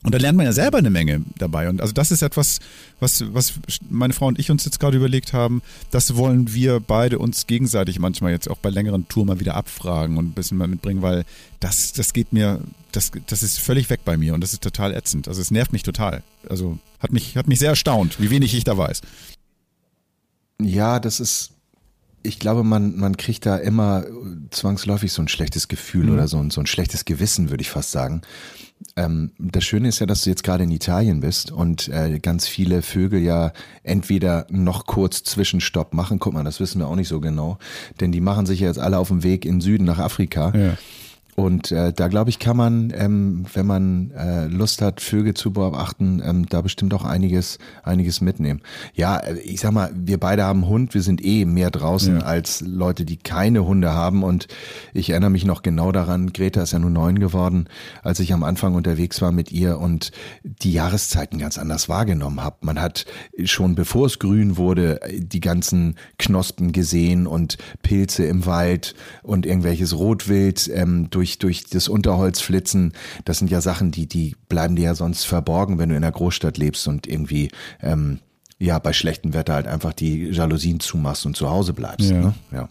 Und 0.04 0.14
da 0.14 0.18
lernt 0.18 0.36
man 0.36 0.46
ja 0.46 0.52
selber 0.52 0.78
eine 0.78 0.90
Menge 0.90 1.22
dabei. 1.38 1.68
Und 1.68 1.80
also 1.80 1.92
das 1.92 2.12
ist 2.12 2.22
etwas, 2.22 2.60
was, 3.00 3.24
was 3.34 3.54
meine 3.90 4.12
Frau 4.12 4.26
und 4.26 4.38
ich 4.38 4.50
uns 4.50 4.64
jetzt 4.64 4.78
gerade 4.78 4.96
überlegt 4.96 5.32
haben. 5.32 5.60
Das 5.90 6.14
wollen 6.14 6.54
wir 6.54 6.78
beide 6.78 7.18
uns 7.18 7.48
gegenseitig 7.48 7.98
manchmal 7.98 8.30
jetzt 8.30 8.48
auch 8.48 8.58
bei 8.58 8.70
längeren 8.70 9.08
Touren 9.08 9.26
mal 9.26 9.40
wieder 9.40 9.56
abfragen 9.56 10.16
und 10.16 10.26
ein 10.26 10.32
bisschen 10.32 10.56
mal 10.56 10.68
mitbringen, 10.68 11.02
weil 11.02 11.24
das, 11.58 11.92
das 11.94 12.12
geht 12.12 12.32
mir, 12.32 12.60
das, 12.92 13.10
das 13.26 13.42
ist 13.42 13.58
völlig 13.58 13.90
weg 13.90 14.00
bei 14.04 14.16
mir 14.16 14.34
und 14.34 14.40
das 14.40 14.52
ist 14.52 14.62
total 14.62 14.94
ätzend. 14.94 15.26
Also 15.26 15.40
es 15.40 15.50
nervt 15.50 15.72
mich 15.72 15.82
total. 15.82 16.22
Also 16.48 16.78
hat 17.00 17.12
mich, 17.12 17.36
hat 17.36 17.48
mich 17.48 17.58
sehr 17.58 17.70
erstaunt, 17.70 18.20
wie 18.20 18.30
wenig 18.30 18.54
ich 18.54 18.62
da 18.62 18.78
weiß. 18.78 19.00
Ja, 20.62 21.00
das 21.00 21.18
ist, 21.18 21.50
ich 22.22 22.38
glaube, 22.38 22.64
man, 22.64 22.96
man 22.96 23.16
kriegt 23.16 23.46
da 23.46 23.56
immer 23.56 24.04
zwangsläufig 24.50 25.12
so 25.12 25.22
ein 25.22 25.28
schlechtes 25.28 25.68
Gefühl 25.68 26.06
mhm. 26.06 26.12
oder 26.12 26.28
so 26.28 26.38
ein, 26.38 26.50
so 26.50 26.60
ein 26.60 26.66
schlechtes 26.66 27.04
Gewissen, 27.04 27.50
würde 27.50 27.62
ich 27.62 27.70
fast 27.70 27.90
sagen. 27.90 28.22
Ähm, 28.96 29.32
das 29.38 29.64
Schöne 29.64 29.88
ist 29.88 29.98
ja, 29.98 30.06
dass 30.06 30.22
du 30.22 30.30
jetzt 30.30 30.44
gerade 30.44 30.64
in 30.64 30.70
Italien 30.70 31.20
bist 31.20 31.50
und 31.50 31.88
äh, 31.88 32.18
ganz 32.20 32.46
viele 32.46 32.82
Vögel 32.82 33.20
ja 33.20 33.52
entweder 33.82 34.46
noch 34.50 34.86
kurz 34.86 35.22
Zwischenstopp 35.24 35.94
machen. 35.94 36.18
Guck 36.18 36.34
mal, 36.34 36.44
das 36.44 36.60
wissen 36.60 36.80
wir 36.80 36.88
auch 36.88 36.96
nicht 36.96 37.08
so 37.08 37.20
genau, 37.20 37.58
denn 38.00 38.12
die 38.12 38.20
machen 38.20 38.46
sich 38.46 38.60
ja 38.60 38.68
jetzt 38.68 38.78
alle 38.78 38.98
auf 38.98 39.08
dem 39.08 39.22
Weg 39.22 39.44
in 39.44 39.60
Süden 39.60 39.84
nach 39.84 39.98
Afrika. 39.98 40.52
Ja. 40.56 40.76
Und 41.38 41.70
äh, 41.70 41.92
da 41.92 42.08
glaube 42.08 42.30
ich, 42.30 42.40
kann 42.40 42.56
man, 42.56 42.92
ähm, 42.96 43.44
wenn 43.54 43.64
man 43.64 44.10
äh, 44.10 44.46
Lust 44.46 44.82
hat, 44.82 45.00
Vögel 45.00 45.34
zu 45.34 45.52
beobachten, 45.52 46.20
ähm, 46.24 46.46
da 46.46 46.62
bestimmt 46.62 46.92
auch 46.94 47.04
einiges, 47.04 47.58
einiges 47.84 48.20
mitnehmen. 48.20 48.60
Ja, 48.92 49.18
äh, 49.18 49.38
ich 49.38 49.60
sag 49.60 49.70
mal, 49.70 49.92
wir 49.94 50.18
beide 50.18 50.42
haben 50.42 50.66
Hund, 50.66 50.94
wir 50.94 51.02
sind 51.02 51.24
eh 51.24 51.44
mehr 51.44 51.70
draußen 51.70 52.16
ja. 52.16 52.22
als 52.24 52.60
Leute, 52.62 53.04
die 53.04 53.18
keine 53.18 53.64
Hunde 53.64 53.92
haben. 53.92 54.24
Und 54.24 54.48
ich 54.92 55.10
erinnere 55.10 55.30
mich 55.30 55.44
noch 55.44 55.62
genau 55.62 55.92
daran, 55.92 56.32
Greta 56.32 56.62
ist 56.62 56.72
ja 56.72 56.80
nun 56.80 56.94
neun 56.94 57.20
geworden, 57.20 57.68
als 58.02 58.18
ich 58.18 58.32
am 58.32 58.42
Anfang 58.42 58.74
unterwegs 58.74 59.22
war 59.22 59.30
mit 59.30 59.52
ihr 59.52 59.78
und 59.78 60.10
die 60.42 60.72
Jahreszeiten 60.72 61.38
ganz 61.38 61.56
anders 61.56 61.88
wahrgenommen 61.88 62.42
habe. 62.42 62.56
Man 62.62 62.80
hat 62.80 63.06
schon 63.44 63.76
bevor 63.76 64.06
es 64.06 64.18
grün 64.18 64.56
wurde, 64.56 64.98
die 65.16 65.38
ganzen 65.38 65.94
Knospen 66.18 66.72
gesehen 66.72 67.28
und 67.28 67.58
Pilze 67.82 68.26
im 68.26 68.44
Wald 68.44 68.96
und 69.22 69.46
irgendwelches 69.46 69.96
Rotwild 69.96 70.68
ähm, 70.74 71.10
durch 71.10 71.27
durch, 71.36 71.38
durch 71.38 71.70
das 71.70 71.88
Unterholz 71.88 72.40
flitzen. 72.40 72.92
Das 73.24 73.38
sind 73.38 73.50
ja 73.50 73.60
Sachen, 73.60 73.90
die, 73.90 74.06
die 74.06 74.34
bleiben 74.48 74.76
dir 74.76 74.86
ja 74.86 74.94
sonst 74.94 75.24
verborgen, 75.24 75.78
wenn 75.78 75.90
du 75.90 75.96
in 75.96 76.02
einer 76.02 76.12
Großstadt 76.12 76.56
lebst 76.56 76.88
und 76.88 77.06
irgendwie, 77.06 77.50
ähm, 77.82 78.20
ja, 78.58 78.78
bei 78.78 78.92
schlechtem 78.92 79.34
Wetter 79.34 79.54
halt 79.54 79.66
einfach 79.66 79.92
die 79.92 80.28
Jalousien 80.30 80.80
zumachst 80.80 81.26
und 81.26 81.36
zu 81.36 81.50
Hause 81.50 81.74
bleibst. 81.74 82.10
Ja. 82.10 82.20
Ne? 82.20 82.34
ja. 82.52 82.68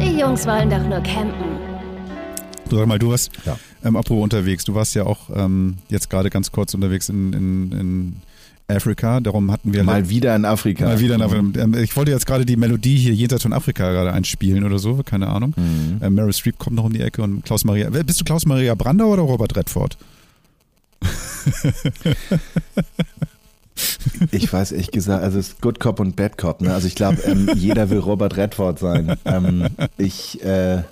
Die 0.00 0.18
Jungs 0.18 0.46
wollen 0.46 0.70
doch 0.70 0.82
nur 0.82 1.00
campen. 1.00 1.58
Du 2.68 2.76
sag 2.78 2.86
mal, 2.86 2.98
du 2.98 3.10
warst, 3.10 3.32
ja. 3.44 3.58
ähm, 3.84 3.96
apropos 3.96 4.22
unterwegs, 4.22 4.64
du 4.64 4.74
warst 4.74 4.94
ja 4.94 5.04
auch 5.04 5.28
ähm, 5.34 5.78
jetzt 5.88 6.08
gerade 6.08 6.30
ganz 6.30 6.52
kurz 6.52 6.72
unterwegs 6.72 7.08
in, 7.08 7.32
in, 7.32 7.72
in 7.72 8.16
Afrika, 8.70 9.20
darum 9.20 9.50
hatten 9.50 9.72
wir. 9.72 9.84
Mal 9.84 10.08
wieder 10.08 10.34
in 10.36 10.44
Afrika. 10.44 10.84
Mal 10.86 11.00
wieder 11.00 11.14
in 11.16 11.22
Afrika. 11.22 11.60
Ähm, 11.60 11.74
ich 11.74 11.96
wollte 11.96 12.10
jetzt 12.10 12.26
gerade 12.26 12.46
die 12.46 12.56
Melodie 12.56 12.96
hier 12.96 13.14
jenseits 13.14 13.42
von 13.42 13.52
Afrika 13.52 13.90
gerade 13.90 14.12
einspielen 14.12 14.64
oder 14.64 14.78
so, 14.78 15.02
keine 15.04 15.28
Ahnung. 15.28 15.54
Mhm. 15.56 15.98
Ähm, 16.02 16.14
Meryl 16.14 16.32
Streep 16.32 16.58
kommt 16.58 16.76
noch 16.76 16.84
um 16.84 16.92
die 16.92 17.00
Ecke 17.00 17.22
und 17.22 17.44
Klaus 17.44 17.64
Maria. 17.64 17.90
Bist 17.90 18.20
du 18.20 18.24
Klaus 18.24 18.46
Maria 18.46 18.74
Brandau 18.74 19.12
oder 19.12 19.22
Robert 19.22 19.56
Redford? 19.56 19.96
Ich 24.30 24.52
weiß 24.52 24.72
ehrlich 24.72 24.90
gesagt, 24.90 25.24
also 25.24 25.38
es 25.38 25.48
ist 25.48 25.62
Good 25.62 25.80
Cop 25.80 26.00
und 26.00 26.14
Bad 26.14 26.36
Cop. 26.36 26.60
Ne? 26.60 26.72
Also 26.72 26.86
ich 26.86 26.94
glaube, 26.94 27.22
ähm, 27.22 27.48
jeder 27.54 27.88
will 27.88 27.98
Robert 27.98 28.36
Redford 28.36 28.78
sein. 28.78 29.16
Ähm, 29.24 29.68
ich 29.96 30.44
äh, 30.44 30.74
äh, 30.78 30.82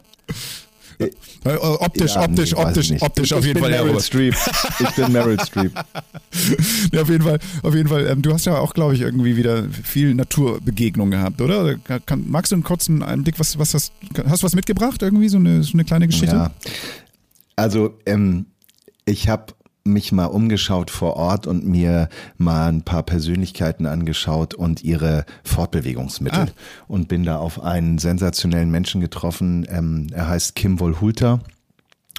optisch, 1.44 2.14
ja, 2.14 2.22
optisch, 2.22 2.52
nee, 2.52 2.58
optisch, 2.58 2.92
optisch 3.00 3.32
auf 3.32 3.44
jeden 3.44 3.60
Fall. 3.60 3.70
Meryl 3.70 4.00
Streep. 4.00 4.34
Ich 4.80 4.90
bin 4.96 5.12
Meryl 5.12 5.38
Streep. 5.44 5.72
ja, 6.92 7.02
auf 7.02 7.08
jeden 7.08 7.24
Fall, 7.24 7.38
auf 7.62 7.74
jeden 7.74 7.88
Fall. 7.88 8.06
Ähm, 8.06 8.22
du 8.22 8.32
hast 8.32 8.46
ja 8.46 8.58
auch, 8.58 8.74
glaube 8.74 8.94
ich, 8.94 9.00
irgendwie 9.00 9.36
wieder 9.36 9.64
viel 9.70 10.14
Naturbegegnung 10.14 11.10
gehabt, 11.10 11.40
oder? 11.40 11.76
Kann, 11.76 12.24
magst 12.28 12.52
du 12.52 12.56
einen 12.56 12.64
kurzen 12.64 13.02
Einblick, 13.02 13.38
was, 13.38 13.58
was 13.58 13.74
hast, 13.74 13.92
hast 14.26 14.42
du 14.42 14.46
was 14.46 14.54
mitgebracht? 14.54 15.02
Irgendwie 15.02 15.28
so 15.28 15.38
eine, 15.38 15.62
so 15.62 15.74
eine 15.74 15.84
kleine 15.84 16.06
Geschichte? 16.06 16.34
Ja. 16.34 16.50
Also, 17.56 17.94
ähm, 18.06 18.46
ich 19.04 19.28
habe 19.28 19.54
mich 19.88 20.12
mal 20.12 20.26
umgeschaut 20.26 20.90
vor 20.90 21.16
Ort 21.16 21.46
und 21.46 21.66
mir 21.66 22.08
mal 22.36 22.68
ein 22.68 22.82
paar 22.82 23.02
Persönlichkeiten 23.02 23.86
angeschaut 23.86 24.54
und 24.54 24.84
ihre 24.84 25.24
Fortbewegungsmittel 25.44 26.46
ah. 26.48 26.82
und 26.86 27.08
bin 27.08 27.24
da 27.24 27.38
auf 27.38 27.62
einen 27.62 27.98
sensationellen 27.98 28.70
Menschen 28.70 29.00
getroffen. 29.00 29.66
Ähm, 29.70 30.08
er 30.12 30.28
heißt 30.28 30.54
Kim 30.54 30.80
Wolhulter 30.80 31.40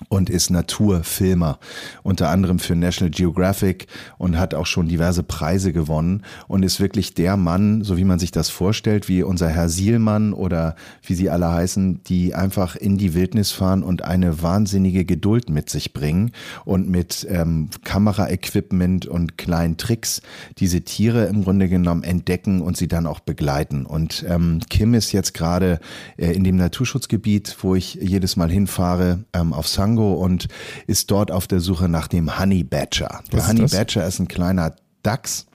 und 0.08 0.30
ist 0.30 0.50
Naturfilmer, 0.50 1.60
unter 2.04 2.30
anderem 2.30 2.60
für 2.60 2.76
National 2.76 3.12
Geographic 3.12 3.88
und 4.18 4.38
hat 4.38 4.54
auch 4.54 4.66
schon 4.66 4.88
diverse 4.88 5.24
Preise 5.24 5.74
gewonnen 5.74 6.24
und 6.48 6.64
ist 6.64 6.80
wirklich 6.80 7.14
der 7.14 7.36
Mann, 7.36 7.84
so 7.84 7.98
wie 7.98 8.06
man 8.06 8.20
sich 8.20 8.32
das 8.32 8.50
vorstellt, 8.50 9.10
wie 9.10 9.24
unser 9.24 9.50
Herr 9.50 9.68
Sielmann 9.68 10.34
oder 10.34 10.76
wie 11.04 11.16
sie 11.16 11.30
alle 11.30 11.52
heißen, 11.52 12.02
die 12.06 12.34
einfach 12.34 12.76
in 12.78 12.98
die 12.98 13.14
Wildnis 13.14 13.52
fahren 13.52 13.84
und 13.84 14.04
eine 14.04 14.42
wahnsinnige 14.42 15.04
Geduld 15.04 15.50
mit 15.50 15.70
sich 15.70 15.92
bringen 15.92 16.32
und 16.64 16.90
mit 16.90 17.28
ähm, 17.30 17.70
Kameraequipment 17.84 19.06
und 19.06 19.38
kleinen 19.38 19.78
Tricks 19.78 20.22
diese 20.60 20.82
Tiere 20.82 21.26
im 21.26 21.44
Grunde 21.44 21.68
genommen 21.68 22.04
entdecken 22.04 22.62
und 22.62 22.78
sie 22.78 22.88
dann 22.88 23.06
auch 23.06 23.20
begleiten. 23.20 23.86
Und 23.86 24.26
ähm, 24.28 24.60
Kim 24.70 24.94
ist 24.94 25.12
jetzt 25.12 25.34
gerade 25.34 25.80
äh, 26.18 26.32
in 26.32 26.44
dem 26.44 26.56
Naturschutzgebiet, 26.56 27.58
wo 27.62 27.76
ich 27.76 27.96
jedes 27.96 28.38
Mal 28.38 28.50
hinfahre, 28.50 29.26
ähm, 29.34 29.54
auf 29.54 29.68
St. 29.68 29.89
Tango 29.90 30.14
und 30.14 30.48
ist 30.88 31.10
dort 31.12 31.32
auf 31.32 31.48
der 31.48 31.60
Suche 31.60 31.90
nach 31.90 32.08
dem 32.08 32.40
Honey 32.40 32.64
Badger. 32.64 33.22
Der 33.32 33.48
Honey 33.48 33.62
das? 33.62 33.72
Badger 33.72 34.06
ist 34.06 34.20
ein 34.20 34.28
kleiner 34.28 34.76
Dachs 35.04 35.48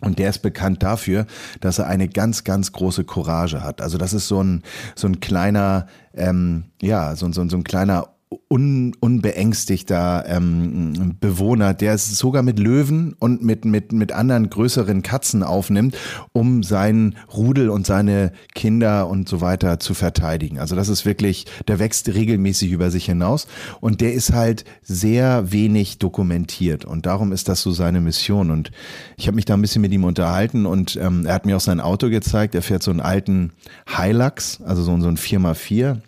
Und 0.00 0.18
der 0.18 0.30
ist 0.30 0.40
bekannt 0.40 0.82
dafür, 0.82 1.26
dass 1.60 1.78
er 1.78 1.86
eine 1.86 2.08
ganz, 2.08 2.42
ganz 2.42 2.72
große 2.72 3.04
Courage 3.04 3.62
hat. 3.62 3.80
Also 3.80 3.98
das 3.98 4.12
ist 4.12 4.26
so 4.26 4.42
ein, 4.42 4.62
so 4.96 5.06
ein 5.06 5.20
kleiner, 5.20 5.86
ähm, 6.12 6.64
ja, 6.80 7.14
so, 7.14 7.30
so, 7.32 7.48
so 7.48 7.56
ein 7.56 7.62
kleiner 7.62 8.08
un, 8.48 8.94
unbeängstigter 9.00 10.24
ähm, 10.26 11.16
Bewohner, 11.20 11.74
der 11.74 11.94
es 11.94 12.18
sogar 12.18 12.42
mit 12.42 12.58
Löwen 12.58 13.14
und 13.18 13.42
mit, 13.42 13.64
mit, 13.64 13.92
mit 13.92 14.12
anderen 14.12 14.50
größeren 14.50 15.02
Katzen 15.02 15.42
aufnimmt, 15.42 15.96
um 16.32 16.62
seinen 16.62 17.16
Rudel 17.32 17.70
und 17.70 17.86
seine 17.86 18.32
Kinder 18.54 19.08
und 19.08 19.28
so 19.28 19.40
weiter 19.40 19.78
zu 19.78 19.94
verteidigen. 19.94 20.58
Also 20.58 20.76
das 20.76 20.88
ist 20.88 21.04
wirklich, 21.04 21.46
der 21.68 21.78
wächst 21.78 22.08
regelmäßig 22.08 22.72
über 22.72 22.90
sich 22.90 23.06
hinaus 23.06 23.46
und 23.80 24.00
der 24.00 24.12
ist 24.12 24.32
halt 24.32 24.64
sehr 24.82 25.52
wenig 25.52 25.98
dokumentiert 25.98 26.84
und 26.84 27.06
darum 27.06 27.32
ist 27.32 27.48
das 27.48 27.62
so 27.62 27.72
seine 27.72 28.00
Mission. 28.00 28.50
Und 28.50 28.70
ich 29.16 29.26
habe 29.26 29.34
mich 29.36 29.44
da 29.44 29.54
ein 29.54 29.62
bisschen 29.62 29.82
mit 29.82 29.92
ihm 29.92 30.04
unterhalten 30.04 30.66
und 30.66 30.96
ähm, 30.96 31.26
er 31.26 31.34
hat 31.34 31.46
mir 31.46 31.56
auch 31.56 31.60
sein 31.60 31.80
Auto 31.80 32.10
gezeigt. 32.10 32.54
Er 32.54 32.62
fährt 32.62 32.82
so 32.82 32.90
einen 32.90 33.00
alten 33.00 33.52
Hilux, 33.86 34.60
also 34.62 34.82
so, 34.82 34.98
so 35.00 35.08
ein 35.08 35.16
4x4 35.16 35.98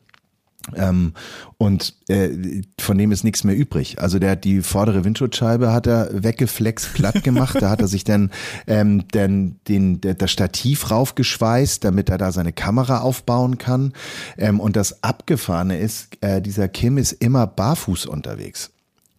ähm, 0.75 1.13
und 1.59 1.95
äh, 2.09 2.63
von 2.81 2.97
dem 2.97 3.13
ist 3.13 3.25
nichts 3.25 3.45
mehr 3.45 3.57
übrig. 3.57 4.01
Also 4.01 4.19
der 4.19 4.33
hat 4.33 4.45
die 4.45 4.63
vordere 4.63 5.05
Windschutzscheibe 5.05 5.73
hat 5.73 5.87
er 5.87 6.09
weggeflext, 6.13 6.95
platt 6.95 7.23
gemacht. 7.23 7.57
da 7.61 7.71
hat 7.71 7.81
er 7.81 7.89
sich 7.89 8.05
dann 8.05 8.31
ähm, 8.67 9.07
den, 9.09 9.61
den, 9.69 10.01
der, 10.01 10.15
das 10.15 10.31
Stativ 10.31 10.91
raufgeschweißt, 10.91 11.85
damit 11.85 12.09
er 12.09 12.19
da 12.19 12.33
seine 12.33 12.53
Kamera 12.53 13.01
aufbauen 13.01 13.59
kann. 13.59 13.93
Ähm, 14.39 14.61
und 14.61 14.77
das 14.77 15.03
Abgefahrene 15.03 15.79
ist, 15.79 16.09
äh, 16.23 16.41
dieser 16.41 16.69
Kim 16.69 16.99
ist 16.99 17.13
immer 17.13 17.47
barfuß 17.47 18.07
unterwegs. 18.07 18.71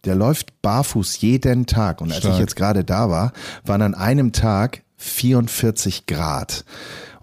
Der 0.04 0.14
läuft 0.14 0.62
barfuß 0.62 1.20
jeden 1.20 1.66
Tag. 1.66 2.00
Und 2.00 2.10
als 2.10 2.20
Stark. 2.20 2.34
ich 2.34 2.40
jetzt 2.40 2.56
gerade 2.56 2.84
da 2.84 3.10
war, 3.10 3.32
waren 3.64 3.82
an 3.82 3.94
einem 3.94 4.32
Tag 4.32 4.82
44 4.96 6.06
Grad 6.06 6.64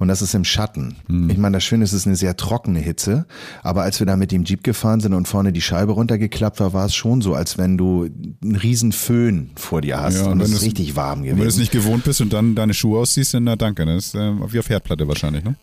und 0.03 0.09
das 0.09 0.21
ist 0.21 0.35
im 0.35 0.43
Schatten. 0.43 0.97
Mhm. 1.07 1.29
Ich 1.29 1.37
meine, 1.37 1.57
das 1.57 1.63
Schöne 1.63 1.83
ist, 1.83 1.93
es 1.93 2.01
ist 2.01 2.07
eine 2.07 2.15
sehr 2.15 2.37
trockene 2.37 2.79
Hitze, 2.79 3.25
aber 3.63 3.83
als 3.83 3.99
wir 3.99 4.05
da 4.05 4.15
mit 4.15 4.31
dem 4.31 4.43
Jeep 4.43 4.63
gefahren 4.63 4.99
sind 4.99 5.13
und 5.13 5.27
vorne 5.27 5.51
die 5.51 5.61
Scheibe 5.61 5.93
runtergeklappt 5.93 6.59
war, 6.59 6.73
war 6.73 6.85
es 6.85 6.93
schon 6.93 7.21
so, 7.21 7.33
als 7.33 7.57
wenn 7.57 7.77
du 7.77 8.09
einen 8.43 8.55
riesen 8.55 8.91
Föhn 8.91 9.51
vor 9.55 9.81
dir 9.81 10.01
hast 10.01 10.17
ja, 10.17 10.25
und, 10.25 10.33
und 10.33 10.41
es 10.41 10.51
ist 10.51 10.61
richtig 10.61 10.95
warm 10.95 11.23
gewesen. 11.23 11.37
Wenn 11.37 11.45
du 11.45 11.49
es 11.49 11.57
nicht 11.57 11.71
gewohnt 11.71 12.03
bist 12.03 12.21
und 12.21 12.33
dann 12.33 12.53
deine 12.53 12.73
Schuhe 12.73 12.99
ausziehst, 12.99 13.33
dann 13.33 13.45
na 13.45 13.55
danke, 13.55 13.85
das 13.85 14.07
ist 14.07 14.15
äh, 14.15 14.33
wie 14.51 14.59
auf 14.59 14.69
Herdplatte 14.69 15.07
wahrscheinlich, 15.07 15.43
ne? 15.43 15.55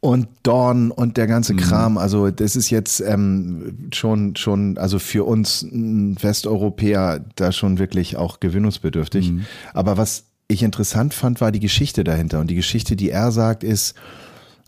und 0.00 0.28
Dorn 0.42 0.90
und 0.90 1.16
der 1.16 1.26
ganze 1.26 1.54
mhm. 1.54 1.58
Kram. 1.58 1.96
Also 1.96 2.30
das 2.30 2.56
ist 2.56 2.68
jetzt 2.68 3.00
ähm, 3.00 3.88
schon 3.94 4.36
schon 4.36 4.76
also 4.76 4.98
für 4.98 5.24
uns 5.24 5.66
Westeuropäer 5.70 7.24
da 7.36 7.52
schon 7.52 7.78
wirklich 7.78 8.18
auch 8.18 8.38
gewinnungsbedürftig. 8.38 9.30
Mhm. 9.30 9.44
Aber 9.72 9.96
was 9.96 10.24
ich 10.48 10.62
interessant 10.62 11.14
fand, 11.14 11.40
war 11.40 11.52
die 11.52 11.60
Geschichte 11.60 12.04
dahinter. 12.04 12.40
Und 12.40 12.48
die 12.48 12.54
Geschichte, 12.54 12.96
die 12.96 13.10
er 13.10 13.32
sagt, 13.32 13.64
ist, 13.64 13.94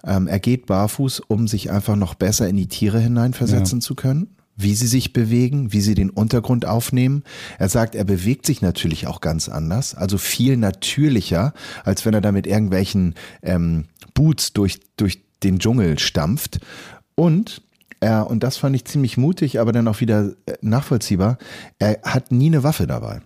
ähm, 0.04 0.26
er 0.26 0.38
geht 0.38 0.66
barfuß, 0.66 1.20
um 1.20 1.48
sich 1.48 1.70
einfach 1.70 1.96
noch 1.96 2.14
besser 2.14 2.48
in 2.48 2.56
die 2.56 2.68
Tiere 2.68 3.00
hineinversetzen 3.00 3.80
ja. 3.80 3.84
zu 3.84 3.94
können 3.94 4.36
wie 4.56 4.74
sie 4.74 4.86
sich 4.86 5.12
bewegen, 5.12 5.72
wie 5.72 5.80
sie 5.80 5.94
den 5.94 6.10
Untergrund 6.10 6.64
aufnehmen. 6.64 7.22
Er 7.58 7.68
sagt, 7.68 7.94
er 7.94 8.04
bewegt 8.04 8.46
sich 8.46 8.62
natürlich 8.62 9.06
auch 9.06 9.20
ganz 9.20 9.48
anders, 9.48 9.94
also 9.94 10.18
viel 10.18 10.56
natürlicher, 10.56 11.52
als 11.84 12.04
wenn 12.06 12.14
er 12.14 12.22
da 12.22 12.32
mit 12.32 12.46
irgendwelchen 12.46 13.14
ähm, 13.42 13.84
Boots 14.14 14.54
durch, 14.54 14.80
durch 14.96 15.20
den 15.42 15.58
Dschungel 15.58 15.98
stampft. 15.98 16.60
Und 17.14 17.62
er, 18.00 18.28
und 18.28 18.42
das 18.42 18.56
fand 18.56 18.74
ich 18.74 18.86
ziemlich 18.86 19.16
mutig, 19.16 19.60
aber 19.60 19.72
dann 19.72 19.88
auch 19.88 20.00
wieder 20.00 20.32
äh, 20.46 20.54
nachvollziehbar, 20.62 21.38
er 21.78 22.00
hat 22.02 22.32
nie 22.32 22.46
eine 22.46 22.62
Waffe 22.62 22.86
dabei. 22.86 23.20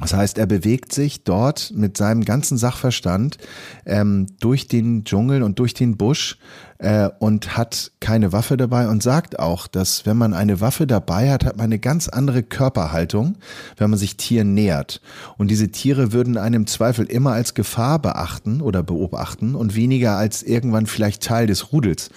Das 0.00 0.14
heißt, 0.14 0.38
er 0.38 0.46
bewegt 0.46 0.92
sich 0.92 1.24
dort 1.24 1.72
mit 1.74 1.96
seinem 1.96 2.24
ganzen 2.24 2.56
Sachverstand 2.56 3.36
ähm, 3.84 4.26
durch 4.40 4.66
den 4.66 5.04
Dschungel 5.04 5.42
und 5.42 5.58
durch 5.58 5.74
den 5.74 5.96
Busch 5.96 6.38
äh, 6.78 7.10
und 7.18 7.56
hat 7.56 7.92
keine 8.00 8.32
Waffe 8.32 8.56
dabei 8.56 8.88
und 8.88 9.02
sagt 9.02 9.38
auch, 9.38 9.66
dass 9.66 10.06
wenn 10.06 10.16
man 10.16 10.32
eine 10.32 10.60
Waffe 10.60 10.86
dabei 10.86 11.30
hat, 11.30 11.44
hat 11.44 11.58
man 11.58 11.64
eine 11.64 11.78
ganz 11.78 12.08
andere 12.08 12.42
Körperhaltung, 12.42 13.36
wenn 13.76 13.90
man 13.90 13.98
sich 13.98 14.16
Tieren 14.16 14.54
nähert. 14.54 15.02
Und 15.36 15.50
diese 15.50 15.68
Tiere 15.68 16.12
würden 16.12 16.38
einem 16.38 16.66
Zweifel 16.66 17.04
immer 17.04 17.32
als 17.32 17.54
Gefahr 17.54 17.98
beachten 17.98 18.62
oder 18.62 18.82
beobachten 18.82 19.54
und 19.54 19.74
weniger 19.74 20.16
als 20.16 20.42
irgendwann 20.42 20.86
vielleicht 20.86 21.22
Teil 21.22 21.46
des 21.46 21.72
Rudels. 21.72 22.08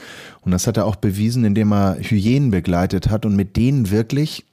Und 0.42 0.52
das 0.52 0.68
hat 0.68 0.78
er 0.78 0.86
auch 0.86 0.96
bewiesen, 0.96 1.44
indem 1.44 1.74
er 1.74 1.98
Hyänen 2.00 2.52
begleitet 2.52 3.10
hat 3.10 3.26
und 3.26 3.36
mit 3.36 3.58
denen 3.58 3.92
wirklich 3.92 4.46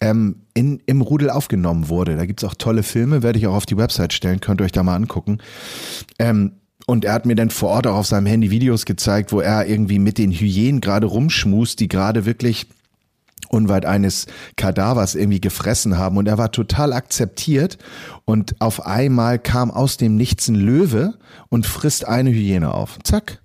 ähm, 0.00 0.42
in, 0.54 0.82
im 0.86 1.00
Rudel 1.00 1.30
aufgenommen 1.30 1.88
wurde. 1.88 2.16
Da 2.16 2.26
gibt's 2.26 2.44
auch 2.44 2.54
tolle 2.54 2.82
Filme, 2.82 3.22
werde 3.22 3.38
ich 3.38 3.46
auch 3.46 3.54
auf 3.54 3.66
die 3.66 3.76
Website 3.76 4.12
stellen, 4.12 4.40
könnt 4.40 4.60
ihr 4.60 4.64
euch 4.64 4.72
da 4.72 4.82
mal 4.82 4.96
angucken. 4.96 5.38
Ähm, 6.18 6.52
und 6.86 7.04
er 7.04 7.14
hat 7.14 7.26
mir 7.26 7.34
dann 7.34 7.50
vor 7.50 7.70
Ort 7.70 7.86
auch 7.86 7.96
auf 7.96 8.06
seinem 8.06 8.26
Handy 8.26 8.50
Videos 8.50 8.84
gezeigt, 8.84 9.32
wo 9.32 9.40
er 9.40 9.66
irgendwie 9.66 9.98
mit 9.98 10.18
den 10.18 10.32
Hyänen 10.32 10.80
gerade 10.80 11.06
rumschmust, 11.06 11.80
die 11.80 11.88
gerade 11.88 12.26
wirklich 12.26 12.66
unweit 13.48 13.86
eines 13.86 14.26
Kadavers 14.56 15.14
irgendwie 15.14 15.40
gefressen 15.40 15.96
haben 15.96 16.16
und 16.16 16.26
er 16.26 16.38
war 16.38 16.50
total 16.50 16.92
akzeptiert 16.92 17.78
und 18.24 18.60
auf 18.60 18.84
einmal 18.84 19.38
kam 19.38 19.70
aus 19.70 19.96
dem 19.96 20.16
Nichts 20.16 20.48
ein 20.48 20.56
Löwe 20.56 21.14
und 21.48 21.66
frisst 21.66 22.06
eine 22.06 22.30
Hyäne 22.30 22.74
auf. 22.74 22.98
Zack. 23.04 23.43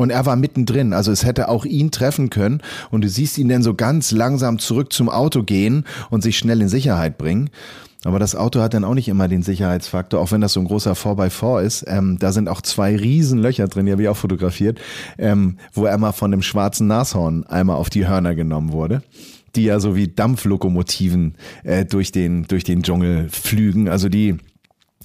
Und 0.00 0.08
er 0.08 0.24
war 0.24 0.34
mittendrin, 0.34 0.94
also 0.94 1.12
es 1.12 1.26
hätte 1.26 1.50
auch 1.50 1.66
ihn 1.66 1.90
treffen 1.90 2.30
können. 2.30 2.62
Und 2.90 3.04
du 3.04 3.08
siehst 3.10 3.36
ihn 3.36 3.50
dann 3.50 3.62
so 3.62 3.74
ganz 3.74 4.12
langsam 4.12 4.58
zurück 4.58 4.94
zum 4.94 5.10
Auto 5.10 5.42
gehen 5.42 5.84
und 6.08 6.22
sich 6.22 6.38
schnell 6.38 6.62
in 6.62 6.70
Sicherheit 6.70 7.18
bringen. 7.18 7.50
Aber 8.04 8.18
das 8.18 8.34
Auto 8.34 8.60
hat 8.60 8.72
dann 8.72 8.84
auch 8.84 8.94
nicht 8.94 9.08
immer 9.08 9.28
den 9.28 9.42
Sicherheitsfaktor, 9.42 10.18
auch 10.18 10.32
wenn 10.32 10.40
das 10.40 10.54
so 10.54 10.60
ein 10.60 10.66
großer 10.66 10.94
4x4 10.94 11.60
ist. 11.60 11.84
Ähm, 11.86 12.16
da 12.18 12.32
sind 12.32 12.48
auch 12.48 12.62
zwei 12.62 12.96
riesen 12.96 13.40
Löcher 13.40 13.68
drin, 13.68 13.84
die 13.84 13.92
habe 13.92 14.00
ich 14.00 14.08
auch 14.08 14.16
fotografiert, 14.16 14.80
ähm, 15.18 15.58
wo 15.74 15.84
er 15.84 15.98
mal 15.98 16.12
von 16.12 16.30
dem 16.30 16.40
schwarzen 16.40 16.86
Nashorn 16.86 17.44
einmal 17.46 17.76
auf 17.76 17.90
die 17.90 18.08
Hörner 18.08 18.34
genommen 18.34 18.72
wurde 18.72 19.02
die 19.56 19.64
ja 19.64 19.80
so 19.80 19.96
wie 19.96 20.06
Dampflokomotiven 20.06 21.34
äh, 21.64 21.84
durch 21.84 22.12
den 22.12 22.44
durch 22.44 22.62
den 22.62 22.84
Dschungel 22.84 23.28
flügen. 23.28 23.88
Also 23.88 24.08
die 24.08 24.36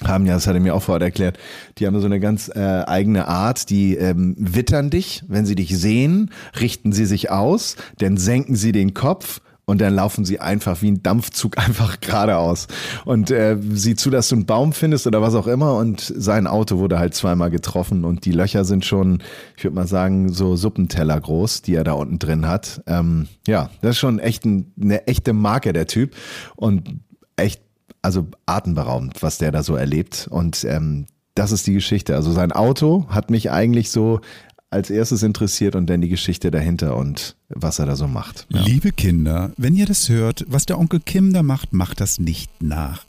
haben 0.04 0.26
ja, 0.26 0.34
das 0.34 0.46
hat 0.46 0.56
er 0.56 0.62
mir 0.62 0.76
auch 0.76 0.84
vorher 0.84 1.06
erklärt, 1.06 1.38
die 1.78 1.88
haben 1.88 2.00
so 2.00 2.06
eine 2.06 2.20
ganz 2.20 2.50
äh, 2.50 2.84
eigene 2.86 3.28
Art, 3.28 3.70
die 3.70 3.96
ähm, 3.96 4.36
wittern 4.38 4.90
dich, 4.90 5.24
wenn 5.28 5.46
sie 5.46 5.56
dich 5.56 5.78
sehen, 5.78 6.32
richten 6.60 6.92
sie 6.92 7.06
sich 7.06 7.32
aus, 7.32 7.78
dann 8.00 8.18
senken 8.18 8.56
sie 8.56 8.74
den 8.74 8.94
Kopf 8.94 9.42
und 9.66 9.82
dann 9.82 9.96
laufen 9.96 10.26
sie 10.26 10.40
einfach 10.40 10.82
wie 10.82 10.92
ein 10.92 11.02
Dampfzug 11.04 11.58
einfach 11.66 12.00
geradeaus. 12.00 12.68
Und 13.04 13.32
äh, 13.32 13.58
sieh 13.72 13.96
zu, 13.96 14.10
dass 14.10 14.30
du 14.30 14.36
einen 14.36 14.46
Baum 14.46 14.74
findest 14.74 15.08
oder 15.08 15.22
was 15.22 15.34
auch 15.34 15.48
immer. 15.48 15.78
Und 15.78 16.02
sein 16.02 16.48
Auto 16.48 16.78
wurde 16.78 17.00
halt 17.00 17.16
zweimal 17.16 17.50
getroffen 17.50 18.06
und 18.06 18.26
die 18.26 18.32
Löcher 18.32 18.64
sind 18.64 18.86
schon, 18.86 19.24
ich 19.58 19.64
würde 19.64 19.76
mal 19.76 19.88
sagen, 19.88 20.32
so 20.32 20.56
Suppenteller 20.56 21.20
groß, 21.20 21.64
die 21.64 21.76
er 21.76 21.84
da 21.84 21.94
unten 21.94 22.20
drin 22.20 22.48
hat. 22.48 22.84
Ähm, 22.86 23.28
ja, 23.48 23.70
das 23.82 23.92
ist 23.92 24.00
schon 24.00 24.20
echt 24.20 24.46
ein, 24.46 24.72
eine 24.80 25.08
echte 25.08 25.34
Marke, 25.34 25.74
der 25.74 25.88
Typ. 25.88 26.16
Und 26.56 27.00
echt 27.38 27.62
also 28.06 28.28
atemberaubend, 28.46 29.22
was 29.22 29.38
der 29.40 29.52
da 29.52 29.64
so 29.64 29.76
erlebt. 29.76 30.28
Und 30.30 30.64
ähm, 30.64 31.08
das 31.34 31.52
ist 31.52 31.68
die 31.68 31.74
Geschichte. 31.74 32.16
Also 32.16 32.32
sein 32.32 32.52
Auto 32.52 33.08
hat 33.10 33.30
mich 33.30 33.52
eigentlich 33.52 33.92
so 33.92 34.22
als 34.70 34.90
erstes 34.90 35.24
interessiert 35.24 35.76
und 35.76 35.90
dann 35.90 36.02
die 36.02 36.10
Geschichte 36.10 36.52
dahinter 36.52 36.98
und 36.98 37.36
was 37.50 37.80
er 37.80 37.86
da 37.86 37.96
so 37.96 38.08
macht. 38.08 38.46
Ja. 38.50 38.62
Liebe 38.62 38.92
Kinder, 38.92 39.52
wenn 39.58 39.76
ihr 39.76 39.86
das 39.86 40.10
hört, 40.10 40.46
was 40.48 40.66
der 40.66 40.80
Onkel 40.80 41.00
Kim 41.00 41.34
da 41.34 41.44
macht, 41.44 41.74
macht 41.74 42.02
das 42.02 42.20
nicht 42.20 42.62
nach. 42.62 43.06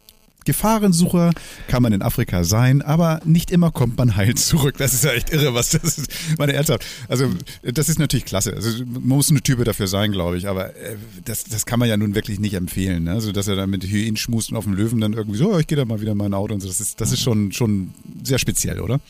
Gefahrensucher 0.46 1.32
kann 1.68 1.82
man 1.82 1.92
in 1.92 2.02
Afrika 2.02 2.44
sein, 2.44 2.80
aber 2.80 3.20
nicht 3.24 3.50
immer 3.50 3.70
kommt 3.70 3.98
man 3.98 4.16
heil 4.16 4.34
zurück. 4.34 4.76
Das 4.78 4.94
ist 4.94 5.04
ja 5.04 5.12
echt 5.12 5.30
irre, 5.32 5.54
was 5.54 5.70
das 5.70 5.98
ist. 5.98 6.10
Meine 6.38 6.54
ernsthaft. 6.54 6.84
Also, 7.08 7.28
das 7.62 7.88
ist 7.88 7.98
natürlich 7.98 8.24
klasse. 8.24 8.54
Also, 8.54 8.84
man 8.84 9.06
muss 9.06 9.30
eine 9.30 9.42
Type 9.42 9.64
dafür 9.64 9.86
sein, 9.86 10.12
glaube 10.12 10.38
ich, 10.38 10.48
aber 10.48 10.74
äh, 10.76 10.96
das, 11.24 11.44
das 11.44 11.66
kann 11.66 11.78
man 11.78 11.88
ja 11.88 11.96
nun 11.96 12.14
wirklich 12.14 12.40
nicht 12.40 12.54
empfehlen. 12.54 13.04
Ne? 13.04 13.12
Also, 13.12 13.32
dass 13.32 13.48
er 13.48 13.56
dann 13.56 13.70
mit 13.70 13.84
Hyenin 13.84 14.16
schmust 14.16 14.50
und 14.50 14.56
auf 14.56 14.64
dem 14.64 14.74
Löwen 14.74 15.00
dann 15.00 15.12
irgendwie 15.12 15.38
so, 15.38 15.52
oh, 15.52 15.58
ich 15.58 15.66
gehe 15.66 15.76
da 15.76 15.84
mal 15.84 16.00
wieder 16.00 16.12
in 16.12 16.18
mein 16.18 16.34
Auto 16.34 16.54
und 16.54 16.60
so. 16.60 16.68
Das 16.68 16.80
ist, 16.80 17.00
das 17.00 17.12
ist 17.12 17.20
schon, 17.20 17.52
schon 17.52 17.92
sehr 18.22 18.38
speziell, 18.38 18.80
oder? 18.80 19.00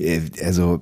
Äh, 0.00 0.22
also 0.42 0.80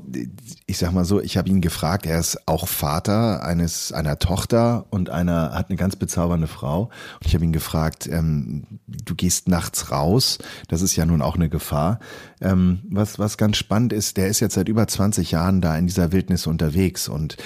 ich 0.66 0.78
sag 0.78 0.92
mal 0.92 1.04
so, 1.04 1.20
ich 1.20 1.36
habe 1.36 1.48
ihn 1.48 1.60
gefragt, 1.60 2.06
er 2.06 2.18
ist 2.18 2.46
auch 2.46 2.68
Vater 2.68 3.42
eines 3.42 3.92
einer 3.92 4.18
Tochter 4.18 4.86
und 4.90 5.10
einer 5.10 5.52
hat 5.52 5.70
eine 5.70 5.76
ganz 5.76 5.96
bezaubernde 5.96 6.46
Frau. 6.46 6.82
Und 6.82 7.26
ich 7.26 7.34
habe 7.34 7.44
ihn 7.44 7.52
gefragt, 7.52 8.08
ähm, 8.10 8.64
du 8.86 9.14
gehst 9.14 9.48
nachts 9.48 9.90
raus, 9.90 10.38
das 10.68 10.82
ist 10.82 10.96
ja 10.96 11.04
nun 11.04 11.22
auch 11.22 11.34
eine 11.34 11.48
Gefahr. 11.48 11.98
Ähm, 12.40 12.80
was 12.88 13.18
was 13.18 13.36
ganz 13.36 13.56
spannend 13.56 13.92
ist, 13.92 14.16
der 14.16 14.28
ist 14.28 14.40
jetzt 14.40 14.54
seit 14.54 14.68
über 14.68 14.86
20 14.86 15.30
Jahren 15.30 15.60
da 15.60 15.76
in 15.76 15.86
dieser 15.86 16.12
Wildnis 16.12 16.46
unterwegs 16.46 17.08
und 17.08 17.36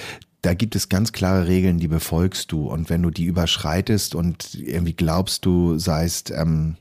da 0.43 0.55
gibt 0.55 0.75
es 0.75 0.89
ganz 0.89 1.13
klare 1.13 1.47
Regeln, 1.47 1.79
die 1.79 1.87
befolgst 1.87 2.51
du. 2.51 2.67
Und 2.67 2.91
wenn 2.91 3.01
du 3.01 3.11
die 3.11 3.27
überschreitest 3.27 4.17
und 4.17 4.55
irgendwie 4.55 4.95
glaubst, 4.95 5.47
du 5.47 5.79
seist 5.79 6.33
ähm, 6.33 6.75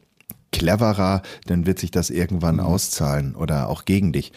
cleverer, 0.51 1.21
dann 1.45 1.67
wird 1.67 1.77
sich 1.77 1.91
das 1.91 2.10
irgendwann 2.10 2.55
mhm. 2.55 2.62
auszahlen 2.62 3.36
oder 3.36 3.69
auch 3.69 3.86
gegen 3.86 4.13
dich. 4.13 4.31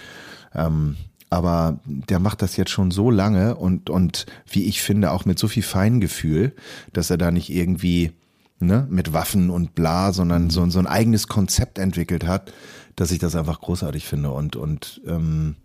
Ähm, 0.54 0.96
aber 1.30 1.80
der 1.84 2.20
macht 2.20 2.42
das 2.42 2.56
jetzt 2.56 2.70
schon 2.70 2.90
so 2.90 3.10
lange 3.10 3.56
und, 3.56 3.90
und 3.90 4.26
wie 4.48 4.64
ich 4.64 4.82
finde, 4.82 5.10
auch 5.10 5.24
mit 5.24 5.38
so 5.38 5.48
viel 5.48 5.64
Feingefühl, 5.64 6.52
dass 6.92 7.10
er 7.10 7.18
da 7.18 7.30
nicht 7.30 7.50
irgendwie 7.50 8.12
ne, 8.60 8.86
mit 8.88 9.12
Waffen 9.12 9.50
und 9.50 9.74
bla, 9.74 10.12
sondern 10.12 10.50
so, 10.50 10.68
so 10.70 10.78
ein 10.78 10.86
eigenes 10.86 11.26
Konzept 11.26 11.78
entwickelt 11.78 12.26
hat, 12.26 12.52
dass 12.96 13.10
ich 13.10 13.18
das 13.18 13.34
einfach 13.34 13.60
großartig 13.60 14.06
finde. 14.06 14.30
Und, 14.30 14.54
und 14.56 15.00
ähm, 15.06 15.56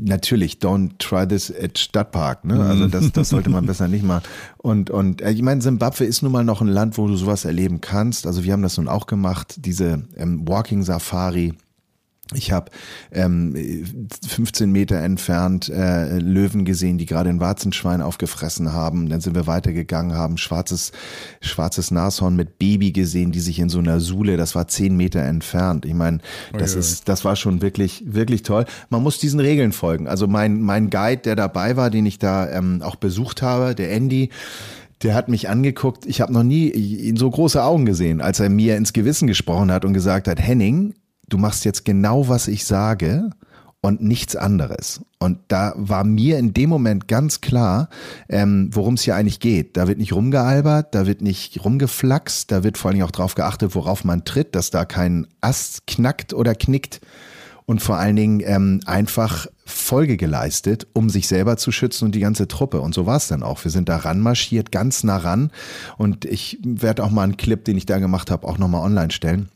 natürlich, 0.00 0.54
don't 0.54 0.92
try 0.98 1.26
this 1.28 1.52
at 1.54 1.78
Stadtpark, 1.78 2.44
ne? 2.44 2.60
Also 2.60 2.88
das, 2.88 3.12
das 3.12 3.28
sollte 3.28 3.50
man 3.50 3.66
besser 3.66 3.88
nicht 3.88 4.04
machen. 4.04 4.24
Und, 4.56 4.88
und 4.88 5.20
äh, 5.20 5.32
ich 5.32 5.42
meine, 5.42 5.60
Simbabwe 5.60 6.04
ist 6.04 6.22
nun 6.22 6.32
mal 6.32 6.44
noch 6.44 6.62
ein 6.62 6.68
Land, 6.68 6.96
wo 6.96 7.06
du 7.06 7.16
sowas 7.16 7.44
erleben 7.44 7.80
kannst. 7.80 8.26
Also 8.26 8.44
wir 8.44 8.52
haben 8.52 8.62
das 8.62 8.78
nun 8.78 8.88
auch 8.88 9.06
gemacht, 9.06 9.56
diese 9.58 10.04
ähm, 10.16 10.48
Walking 10.48 10.82
Safari 10.82 11.54
ich 12.34 12.52
habe 12.52 12.70
ähm, 13.10 13.54
15 14.26 14.70
Meter 14.70 14.96
entfernt 14.96 15.70
äh, 15.70 16.18
Löwen 16.18 16.66
gesehen, 16.66 16.98
die 16.98 17.06
gerade 17.06 17.30
ein 17.30 17.40
Warzenschwein 17.40 18.02
aufgefressen 18.02 18.74
haben. 18.74 19.08
Dann 19.08 19.22
sind 19.22 19.34
wir 19.34 19.46
weitergegangen, 19.46 20.14
haben 20.14 20.36
schwarzes, 20.36 20.92
schwarzes 21.40 21.90
Nashorn 21.90 22.36
mit 22.36 22.58
Baby 22.58 22.92
gesehen, 22.92 23.32
die 23.32 23.40
sich 23.40 23.58
in 23.58 23.70
so 23.70 23.78
einer 23.78 24.00
Sule, 24.00 24.36
das 24.36 24.54
war 24.54 24.68
10 24.68 24.94
Meter 24.94 25.20
entfernt. 25.20 25.86
Ich 25.86 25.94
meine, 25.94 26.18
das 26.52 26.76
oh, 26.76 26.80
ist, 26.80 27.08
das 27.08 27.24
war 27.24 27.34
schon 27.34 27.62
wirklich, 27.62 28.04
wirklich 28.06 28.42
toll. 28.42 28.66
Man 28.90 29.02
muss 29.02 29.18
diesen 29.18 29.40
Regeln 29.40 29.72
folgen. 29.72 30.06
Also 30.06 30.26
mein, 30.26 30.60
mein 30.60 30.90
Guide, 30.90 31.22
der 31.22 31.36
dabei 31.36 31.76
war, 31.76 31.88
den 31.88 32.04
ich 32.04 32.18
da 32.18 32.50
ähm, 32.50 32.82
auch 32.82 32.96
besucht 32.96 33.40
habe, 33.40 33.74
der 33.74 33.90
Andy, 33.90 34.28
der 35.02 35.14
hat 35.14 35.30
mich 35.30 35.48
angeguckt. 35.48 36.04
Ich 36.04 36.20
habe 36.20 36.34
noch 36.34 36.42
nie 36.42 36.68
ihn 36.68 37.16
so 37.16 37.30
große 37.30 37.62
Augen 37.62 37.86
gesehen, 37.86 38.20
als 38.20 38.38
er 38.38 38.50
mir 38.50 38.76
ins 38.76 38.92
Gewissen 38.92 39.26
gesprochen 39.28 39.72
hat 39.72 39.86
und 39.86 39.94
gesagt 39.94 40.28
hat, 40.28 40.38
Henning, 40.40 40.92
du 41.28 41.38
machst 41.38 41.64
jetzt 41.64 41.84
genau, 41.84 42.28
was 42.28 42.48
ich 42.48 42.64
sage 42.64 43.30
und 43.80 44.02
nichts 44.02 44.34
anderes. 44.34 45.00
Und 45.18 45.38
da 45.48 45.72
war 45.76 46.04
mir 46.04 46.38
in 46.38 46.52
dem 46.52 46.68
Moment 46.68 47.08
ganz 47.08 47.40
klar, 47.40 47.88
ähm, 48.28 48.70
worum 48.72 48.94
es 48.94 49.02
hier 49.02 49.14
eigentlich 49.14 49.40
geht. 49.40 49.76
Da 49.76 49.86
wird 49.86 49.98
nicht 49.98 50.12
rumgealbert, 50.12 50.94
da 50.94 51.06
wird 51.06 51.22
nicht 51.22 51.64
rumgeflaxt, 51.64 52.50
da 52.50 52.64
wird 52.64 52.76
vor 52.76 52.88
allen 52.88 52.96
Dingen 52.96 53.06
auch 53.06 53.12
drauf 53.12 53.34
geachtet, 53.34 53.74
worauf 53.74 54.04
man 54.04 54.24
tritt, 54.24 54.54
dass 54.54 54.70
da 54.70 54.84
kein 54.84 55.26
Ast 55.40 55.86
knackt 55.86 56.34
oder 56.34 56.54
knickt 56.54 57.00
und 57.66 57.82
vor 57.82 57.98
allen 57.98 58.16
Dingen 58.16 58.40
ähm, 58.44 58.80
einfach 58.86 59.46
Folge 59.66 60.16
geleistet, 60.16 60.86
um 60.94 61.10
sich 61.10 61.28
selber 61.28 61.58
zu 61.58 61.70
schützen 61.70 62.06
und 62.06 62.14
die 62.14 62.20
ganze 62.20 62.48
Truppe. 62.48 62.80
Und 62.80 62.94
so 62.94 63.04
war 63.04 63.18
es 63.18 63.28
dann 63.28 63.42
auch. 63.42 63.62
Wir 63.62 63.70
sind 63.70 63.90
da 63.90 63.98
ranmarschiert, 63.98 64.72
ganz 64.72 65.04
nah 65.04 65.18
ran. 65.18 65.50
Und 65.98 66.24
ich 66.24 66.58
werde 66.64 67.04
auch 67.04 67.10
mal 67.10 67.24
einen 67.24 67.36
Clip, 67.36 67.62
den 67.62 67.76
ich 67.76 67.84
da 67.84 67.98
gemacht 67.98 68.30
habe, 68.30 68.48
auch 68.48 68.56
nochmal 68.56 68.84
online 68.84 69.10
stellen. 69.10 69.50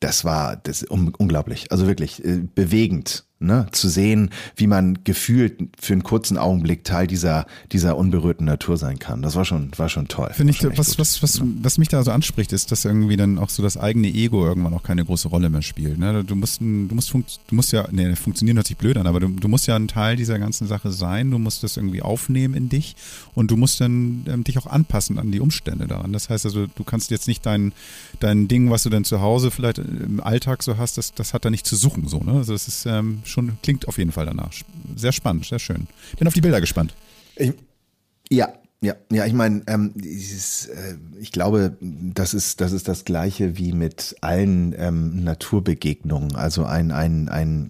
Das 0.00 0.24
war 0.24 0.56
das 0.56 0.82
unglaublich, 0.82 1.70
also 1.70 1.86
wirklich 1.86 2.24
äh, 2.24 2.42
bewegend 2.54 3.26
ne, 3.40 3.66
zu 3.72 3.88
sehen, 3.88 4.30
wie 4.54 4.66
man 4.66 4.98
gefühlt 5.04 5.58
für 5.80 5.94
einen 5.94 6.02
kurzen 6.02 6.36
Augenblick 6.36 6.84
Teil 6.84 7.06
dieser, 7.06 7.46
dieser 7.72 7.96
unberührten 7.96 8.44
Natur 8.44 8.76
sein 8.76 8.98
kann. 8.98 9.22
Das 9.22 9.34
war 9.34 9.46
schon, 9.46 9.70
war 9.76 9.88
schon 9.88 10.08
toll. 10.08 10.30
Finde 10.34 10.52
ich, 10.52 10.62
was, 10.78 10.98
was, 10.98 11.22
was, 11.22 11.40
was 11.62 11.78
mich 11.78 11.88
da 11.88 12.02
so 12.04 12.10
anspricht, 12.10 12.52
ist, 12.52 12.70
dass 12.70 12.84
irgendwie 12.84 13.16
dann 13.16 13.38
auch 13.38 13.48
so 13.48 13.62
das 13.62 13.78
eigene 13.78 14.08
Ego 14.08 14.46
irgendwann 14.46 14.74
auch 14.74 14.82
keine 14.82 15.04
große 15.04 15.28
Rolle 15.28 15.48
mehr 15.48 15.62
spielt. 15.62 15.98
Ne? 15.98 16.22
Du 16.22 16.36
musst, 16.36 16.60
du 16.60 16.66
musst, 16.66 17.12
du 17.12 17.54
musst 17.54 17.72
ja, 17.72 17.88
nee, 17.90 18.14
funktionieren 18.14 18.58
hört 18.58 18.66
sich 18.66 18.76
blöd 18.76 18.98
an, 18.98 19.06
aber 19.06 19.20
du, 19.20 19.28
du 19.28 19.48
musst 19.48 19.66
ja 19.66 19.74
ein 19.74 19.88
Teil 19.88 20.16
dieser 20.16 20.38
ganzen 20.38 20.66
Sache 20.66 20.92
sein. 20.92 21.30
Du 21.30 21.38
musst 21.38 21.62
das 21.62 21.78
irgendwie 21.78 22.02
aufnehmen 22.02 22.52
in 22.52 22.68
dich 22.68 22.94
und 23.34 23.50
du 23.50 23.56
musst 23.56 23.80
dann 23.80 24.24
ähm, 24.28 24.44
dich 24.44 24.58
auch 24.58 24.66
anpassen 24.66 25.18
an 25.18 25.32
die 25.32 25.40
Umstände 25.40 25.86
daran. 25.86 26.12
Das 26.12 26.28
heißt 26.28 26.44
also, 26.44 26.66
du 26.66 26.84
kannst 26.84 27.10
jetzt 27.10 27.26
nicht 27.26 27.46
dein, 27.46 27.72
dein 28.18 28.48
Ding, 28.48 28.70
was 28.70 28.82
du 28.82 28.90
dann 28.90 29.04
zu 29.04 29.22
Hause 29.22 29.50
vielleicht 29.50 29.78
im 29.78 30.20
Alltag 30.20 30.62
so 30.62 30.76
hast, 30.76 30.98
das, 30.98 31.14
das 31.14 31.32
hat 31.32 31.46
da 31.46 31.50
nicht 31.50 31.66
zu 31.66 31.76
suchen, 31.76 32.06
so, 32.06 32.18
ne? 32.18 32.32
Also, 32.32 32.52
das 32.52 32.68
ist 32.68 32.84
ähm, 32.84 33.20
schon, 33.30 33.58
klingt 33.62 33.88
auf 33.88 33.98
jeden 33.98 34.12
Fall 34.12 34.26
danach. 34.26 34.52
Sehr 34.96 35.12
spannend, 35.12 35.46
sehr 35.46 35.58
schön. 35.58 35.86
Bin 36.18 36.28
auf 36.28 36.34
die 36.34 36.40
Bilder 36.40 36.60
gespannt. 36.60 36.94
Ich, 37.36 37.52
ja, 38.30 38.52
ja, 38.82 38.94
ja, 39.12 39.26
ich 39.26 39.34
meine, 39.34 39.62
ähm, 39.66 39.92
dieses, 39.94 40.68
äh, 40.68 40.94
ich 41.20 41.32
glaube, 41.32 41.76
das 41.80 42.32
ist, 42.32 42.62
das 42.62 42.72
ist 42.72 42.88
das 42.88 43.04
Gleiche 43.04 43.58
wie 43.58 43.74
mit 43.74 44.16
allen 44.22 44.74
ähm, 44.78 45.22
Naturbegegnungen. 45.22 46.34
Also 46.34 46.64
ein, 46.64 46.90
ein, 46.90 47.28
ein 47.28 47.68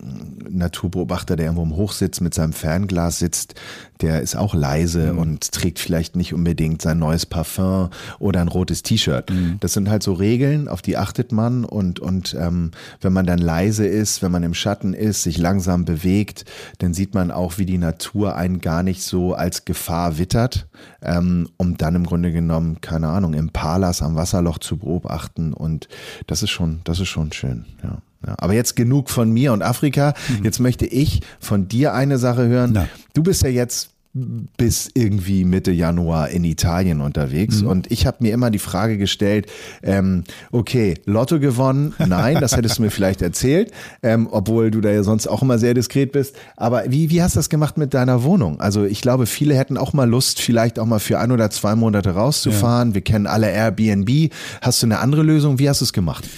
Naturbeobachter, 0.49 1.35
der 1.35 1.47
irgendwo 1.47 1.65
im 1.65 1.75
Hochsitz 1.75 2.21
mit 2.21 2.33
seinem 2.33 2.53
Fernglas 2.53 3.19
sitzt, 3.19 3.57
der 4.03 4.23
ist 4.23 4.37
auch 4.37 4.55
leise 4.55 5.13
mhm. 5.13 5.19
und 5.19 5.51
trägt 5.51 5.81
vielleicht 5.81 6.15
nicht 6.15 6.33
unbedingt 6.33 6.81
sein 6.81 7.01
neues 7.01 7.27
Parfum 7.27 7.91
oder 8.21 8.41
ein 8.41 8.49
rotes 8.49 8.85
T-Shirt. 8.85 9.31
Mhm. 9.31 9.57
Das 9.59 9.73
sind 9.73 9.91
halt 9.91 10.05
so 10.05 10.13
Regeln, 10.13 10.69
auf 10.69 10.81
die 10.81 10.97
achtet 10.97 11.33
man 11.33 11.65
und, 11.65 11.99
und 11.99 12.37
ähm, 12.39 12.71
wenn 13.01 13.13
man 13.13 13.27
dann 13.27 13.41
leise 13.41 13.85
ist, 13.85 14.23
wenn 14.23 14.31
man 14.31 14.45
im 14.45 14.55
Schatten 14.55 14.95
ist, 14.95 15.25
sich 15.25 15.39
langsam 15.39 15.85
bewegt, 15.85 16.45
dann 16.79 16.95
sieht 16.95 17.15
man 17.15 17.33
auch, 17.33 17.59
wie 17.59 17.67
die 17.67 17.79
Natur 17.79 18.37
einen 18.37 18.61
gar 18.61 18.85
nicht 18.85 19.03
so 19.03 19.35
als 19.35 19.65
Gefahr 19.65 20.17
wittert 20.17 20.69
ähm, 21.03 21.49
um 21.57 21.77
dann 21.77 21.95
im 21.95 22.05
Grunde 22.05 22.33
genommen, 22.33 22.81
keine 22.81 23.09
Ahnung, 23.09 23.35
im 23.35 23.51
Palas 23.51 24.03
am 24.03 24.17
Wasserloch 24.17 24.59
zu 24.59 24.79
beobachten. 24.79 25.53
Und 25.53 25.89
das 26.27 26.43
ist 26.43 26.51
schon, 26.51 26.81
das 26.85 27.01
ist 27.01 27.09
schon 27.09 27.33
schön, 27.33 27.65
ja. 27.83 27.99
Ja, 28.27 28.35
aber 28.37 28.53
jetzt 28.53 28.77
genug 28.77 29.09
von 29.09 29.31
mir 29.31 29.53
und 29.55 29.63
Afrika. 29.63 30.13
Mhm. 30.29 30.45
Jetzt 30.45 30.61
möchte 30.61 30.85
ich 30.85 31.23
von 31.39 31.69
dir 31.69 31.95
eine 31.95 32.19
Sache 32.19 32.47
hören. 32.49 32.73
Na. 32.75 32.87
Du 33.15 33.23
bist 33.23 33.43
ja 33.43 33.49
jetzt 33.49 33.90
bis 34.13 34.91
irgendwie 34.95 35.45
Mitte 35.45 35.71
Januar 35.71 36.31
in 36.31 36.43
Italien 36.45 37.01
unterwegs. 37.01 37.63
Mhm. 37.63 37.69
Und 37.69 37.93
ich 37.93 38.07
habe 38.07 38.19
mir 38.21 38.33
immer 38.33 38.51
die 38.51 38.59
Frage 38.59 38.99
gestellt, 38.99 39.47
ähm, 39.85 40.25
okay, 40.51 40.95
Lotto 41.05 41.39
gewonnen? 41.39 41.95
Nein, 41.99 42.39
das 42.41 42.57
hättest 42.57 42.79
du 42.79 42.83
mir 42.83 42.91
vielleicht 42.91 43.23
erzählt, 43.23 43.71
ähm, 44.03 44.29
obwohl 44.31 44.73
du 44.73 44.81
da 44.81 44.91
ja 44.91 45.05
sonst 45.05 45.29
auch 45.29 45.43
immer 45.43 45.59
sehr 45.59 45.75
diskret 45.75 46.11
bist. 46.11 46.35
Aber 46.57 46.85
wie, 46.89 47.11
wie 47.11 47.23
hast 47.23 47.37
du 47.37 47.39
das 47.39 47.51
gemacht 47.51 47.79
mit 47.79 47.95
deiner 47.95 48.25
Wohnung? 48.25 48.61
Also 48.61 48.85
ich 48.85 49.01
glaube, 49.01 49.27
viele 49.27 49.55
hätten 49.57 49.77
auch 49.77 49.93
mal 49.93 50.09
Lust, 50.09 50.41
vielleicht 50.41 50.81
auch 50.81 50.87
mal 50.87 50.99
für 50.99 51.21
ein 51.21 51.31
oder 51.31 51.51
zwei 51.51 51.77
Monate 51.77 52.11
rauszufahren. 52.11 52.89
Ja. 52.89 52.95
Wir 52.95 53.03
kennen 53.03 53.29
alle 53.29 53.51
Airbnb. 53.51 54.33
Hast 54.61 54.83
du 54.83 54.87
eine 54.87 54.99
andere 54.99 55.23
Lösung? 55.23 55.61
Wie 55.61 55.69
hast 55.69 55.83
du 55.83 55.85
es 55.85 55.93
gemacht? 55.93 56.29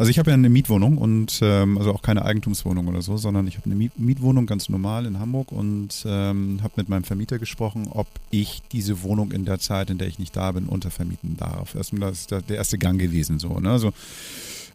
Also 0.00 0.08
ich 0.08 0.18
habe 0.18 0.30
ja 0.30 0.34
eine 0.34 0.48
Mietwohnung 0.48 0.96
und 0.96 1.40
ähm, 1.42 1.76
also 1.76 1.92
auch 1.92 2.00
keine 2.00 2.24
Eigentumswohnung 2.24 2.88
oder 2.88 3.02
so, 3.02 3.18
sondern 3.18 3.46
ich 3.46 3.58
habe 3.58 3.66
eine 3.66 3.74
Miet 3.74 3.98
Mietwohnung 3.98 4.46
ganz 4.46 4.70
normal 4.70 5.04
in 5.04 5.18
Hamburg 5.18 5.52
und 5.52 6.06
ähm, 6.06 6.60
habe 6.62 6.72
mit 6.76 6.88
meinem 6.88 7.04
Vermieter 7.04 7.19
gesprochen, 7.26 7.88
ob 7.90 8.06
ich 8.30 8.62
diese 8.72 9.02
Wohnung 9.02 9.32
in 9.32 9.44
der 9.44 9.58
Zeit, 9.58 9.90
in 9.90 9.98
der 9.98 10.08
ich 10.08 10.18
nicht 10.18 10.36
da 10.36 10.52
bin, 10.52 10.66
untervermieten 10.66 11.36
darf. 11.36 11.72
Das 11.72 11.92
ist 11.92 12.30
der 12.30 12.56
erste 12.56 12.78
Gang 12.78 13.00
gewesen 13.00 13.38
so. 13.38 13.58
Ne? 13.58 13.70
Also 13.70 13.92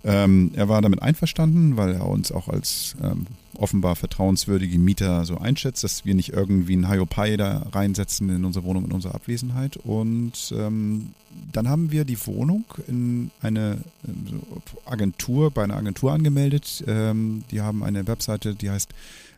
ähm, 0.06 0.52
er 0.56 0.70
war 0.70 0.84
damit 0.84 1.02
einverstanden, 1.02 1.78
weil 1.78 1.96
er 1.96 2.08
uns 2.08 2.32
auch 2.32 2.48
als 2.48 2.96
ähm, 3.02 3.26
offenbar 3.56 3.96
vertrauenswürdige 3.96 4.78
Mieter 4.78 5.26
so 5.26 5.40
einschätzt, 5.40 5.84
dass 5.84 6.06
wir 6.06 6.14
nicht 6.14 6.32
irgendwie 6.32 6.74
einen 6.74 6.88
Hayopai 6.88 7.38
da 7.38 7.66
reinsetzen 7.72 8.30
in 8.30 8.46
unsere 8.46 8.66
Wohnung 8.66 8.86
in 8.86 8.92
unserer 8.92 9.16
Abwesenheit. 9.16 9.78
Und 9.78 10.54
ähm, 10.56 11.14
dann 11.52 11.68
haben 11.68 11.92
wir 11.92 12.06
die 12.06 12.24
Wohnung 12.28 12.66
in 12.88 13.32
eine 13.42 13.80
ähm, 14.08 14.44
Agentur, 14.86 15.50
bei 15.50 15.64
einer 15.64 15.78
Agentur 15.78 16.14
angemeldet. 16.14 16.84
Ähm, 16.88 17.44
die 17.50 17.62
haben 17.62 17.84
eine 17.84 18.08
Webseite, 18.08 18.54
die 18.54 18.70
heißt 18.70 18.92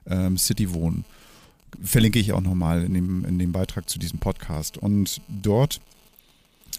ähm, 0.10 0.38
City 0.38 0.74
Wohnen. 0.74 1.06
Verlinke 1.82 2.20
ich 2.20 2.34
auch 2.34 2.42
nochmal 2.42 2.84
in 2.84 2.94
dem, 2.94 3.26
in 3.26 3.40
dem 3.40 3.52
Beitrag 3.52 3.90
zu 3.90 4.00
diesem 4.00 4.20
Podcast. 4.20 4.78
Und 4.78 5.22
dort 5.28 5.80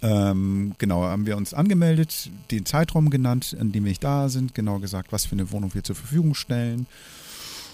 ähm, 0.02 0.74
genau, 0.78 1.02
haben 1.02 1.26
wir 1.26 1.36
uns 1.36 1.54
angemeldet, 1.54 2.30
den 2.50 2.64
Zeitraum 2.64 3.10
genannt, 3.10 3.56
in 3.58 3.72
dem 3.72 3.84
wir 3.84 3.90
nicht 3.90 4.04
da 4.04 4.28
sind, 4.28 4.54
genau 4.54 4.78
gesagt, 4.78 5.12
was 5.12 5.26
für 5.26 5.32
eine 5.32 5.50
Wohnung 5.50 5.74
wir 5.74 5.82
zur 5.82 5.96
Verfügung 5.96 6.34
stellen. 6.34 6.86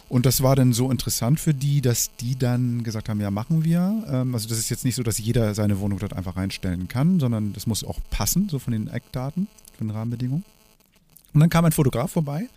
Und 0.09 0.27
das 0.27 0.42
war 0.42 0.55
dann 0.55 0.72
so 0.72 0.90
interessant 0.90 1.40
für 1.40 1.55
die, 1.55 1.81
dass 1.81 2.14
die 2.16 2.37
dann 2.37 2.85
gesagt 2.85 3.09
haben, 3.09 3.20
ja, 3.20 3.31
machen 3.31 3.64
wir. 3.64 4.05
Ähm, 4.09 4.35
also 4.35 4.48
das 4.48 4.59
ist 4.59 4.70
jetzt 4.70 4.85
nicht 4.85 4.94
so, 4.94 5.03
dass 5.03 5.18
jeder 5.18 5.55
seine 5.55 5.81
Wohnung 5.81 5.98
dort 5.98 6.12
einfach 6.12 6.37
reinstellen 6.37 6.88
kann, 6.88 7.20
sondern 7.20 7.53
das 7.53 7.66
muss 7.66 7.85
auch 7.85 7.98
passen, 8.11 8.48
so 8.48 8.59
von 8.59 8.72
den 8.72 8.88
Eckdaten, 8.88 9.48
von 9.77 9.88
den 9.88 9.96
Rahmenbedingungen. 9.96 10.44
Und 11.35 11.40
dann 11.40 11.51
kam 11.51 11.64
ein 11.64 11.73
Fotograf 11.73 12.12
vorbei 12.12 12.49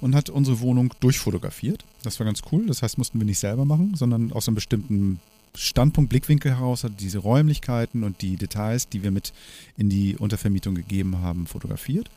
und 0.00 0.14
hat 0.14 0.30
unsere 0.30 0.60
Wohnung 0.60 0.92
durchfotografiert. 1.00 1.84
Das 2.02 2.20
war 2.20 2.26
ganz 2.26 2.42
cool. 2.52 2.66
Das 2.66 2.82
heißt, 2.82 2.98
mussten 2.98 3.18
wir 3.18 3.24
nicht 3.24 3.38
selber 3.38 3.64
machen, 3.64 3.94
sondern 3.96 4.32
aus 4.32 4.46
einem 4.46 4.54
bestimmten 4.54 5.20
Standpunkt, 5.54 6.10
Blickwinkel 6.10 6.52
heraus 6.52 6.84
hat 6.84 6.92
diese 7.00 7.18
Räumlichkeiten 7.18 8.04
und 8.04 8.20
die 8.20 8.36
Details, 8.36 8.88
die 8.88 9.02
wir 9.02 9.10
mit 9.10 9.32
in 9.78 9.88
die 9.88 10.16
Untervermietung 10.16 10.74
gegeben 10.74 11.22
haben, 11.22 11.46
fotografiert. 11.46 12.10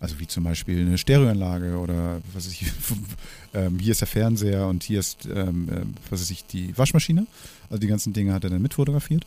Also 0.00 0.18
wie 0.18 0.26
zum 0.26 0.44
Beispiel 0.44 0.80
eine 0.80 0.98
Stereoanlage 0.98 1.76
oder 1.76 2.20
was 2.32 2.46
weiß 2.46 2.52
ich, 2.52 2.64
ähm, 3.54 3.78
hier 3.78 3.92
ist 3.92 4.00
der 4.00 4.08
Fernseher 4.08 4.66
und 4.66 4.82
hier 4.82 4.98
ist, 4.98 5.26
ähm, 5.26 5.68
äh, 5.68 5.82
was 6.10 6.20
weiß 6.22 6.30
ich, 6.30 6.44
die 6.46 6.76
Waschmaschine. 6.76 7.26
Also 7.68 7.80
die 7.80 7.86
ganzen 7.86 8.12
Dinge 8.12 8.32
hat 8.32 8.44
er 8.44 8.50
dann 8.50 8.62
mitfotografiert. 8.62 9.24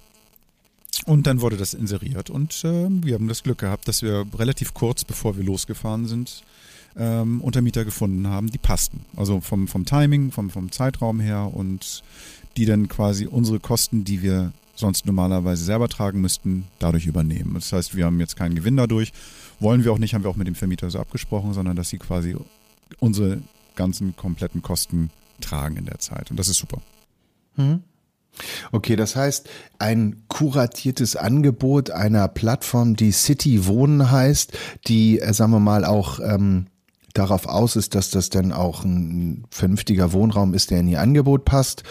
Und 1.05 1.27
dann 1.27 1.41
wurde 1.41 1.57
das 1.57 1.73
inseriert 1.73 2.29
und 2.29 2.63
äh, 2.63 2.87
wir 2.89 3.15
haben 3.15 3.27
das 3.27 3.43
Glück 3.43 3.57
gehabt, 3.57 3.87
dass 3.87 4.01
wir 4.01 4.25
relativ 4.37 4.73
kurz 4.73 5.03
bevor 5.03 5.35
wir 5.35 5.43
losgefahren 5.43 6.07
sind, 6.07 6.43
ähm, 6.95 7.41
Untermieter 7.41 7.83
gefunden 7.83 8.27
haben, 8.27 8.49
die 8.49 8.57
passten. 8.57 9.01
Also 9.15 9.41
vom, 9.41 9.67
vom 9.67 9.85
Timing, 9.85 10.31
vom, 10.31 10.49
vom 10.49 10.71
Zeitraum 10.71 11.19
her 11.19 11.51
und 11.53 12.03
die 12.55 12.65
dann 12.65 12.87
quasi 12.87 13.25
unsere 13.25 13.59
Kosten, 13.59 14.03
die 14.05 14.21
wir 14.21 14.53
sonst 14.75 15.05
normalerweise 15.05 15.63
selber 15.63 15.89
tragen 15.89 16.21
müssten, 16.21 16.65
dadurch 16.79 17.05
übernehmen. 17.05 17.53
Das 17.55 17.73
heißt, 17.73 17.95
wir 17.95 18.05
haben 18.05 18.19
jetzt 18.19 18.35
keinen 18.35 18.55
Gewinn 18.55 18.77
dadurch. 18.77 19.11
Wollen 19.59 19.83
wir 19.83 19.91
auch 19.91 19.97
nicht, 19.97 20.13
haben 20.13 20.23
wir 20.23 20.29
auch 20.29 20.35
mit 20.35 20.47
dem 20.47 20.55
Vermieter 20.55 20.89
so 20.89 20.99
abgesprochen, 20.99 21.53
sondern 21.53 21.75
dass 21.75 21.89
sie 21.89 21.97
quasi 21.97 22.35
unsere 22.99 23.41
ganzen 23.75 24.15
kompletten 24.15 24.61
Kosten 24.61 25.09
tragen 25.41 25.77
in 25.77 25.85
der 25.85 25.99
Zeit. 25.99 26.31
Und 26.31 26.37
das 26.37 26.47
ist 26.47 26.57
super. 26.57 26.81
Mhm. 27.55 27.83
Okay, 28.71 28.95
das 28.95 29.15
heißt, 29.15 29.49
ein 29.79 30.23
kuratiertes 30.27 31.15
Angebot 31.15 31.91
einer 31.91 32.27
Plattform, 32.27 32.95
die 32.95 33.11
City 33.11 33.67
Wohnen 33.67 34.11
heißt, 34.11 34.57
die, 34.87 35.19
äh, 35.19 35.33
sagen 35.33 35.51
wir 35.51 35.59
mal, 35.59 35.85
auch 35.85 36.19
ähm, 36.19 36.67
darauf 37.13 37.47
aus 37.47 37.75
ist, 37.75 37.95
dass 37.95 38.09
das 38.09 38.29
dann 38.29 38.51
auch 38.51 38.83
ein 38.83 39.45
vernünftiger 39.51 40.13
Wohnraum 40.13 40.53
ist, 40.53 40.71
der 40.71 40.79
in 40.79 40.87
ihr 40.87 41.01
Angebot 41.01 41.45
passt 41.45 41.83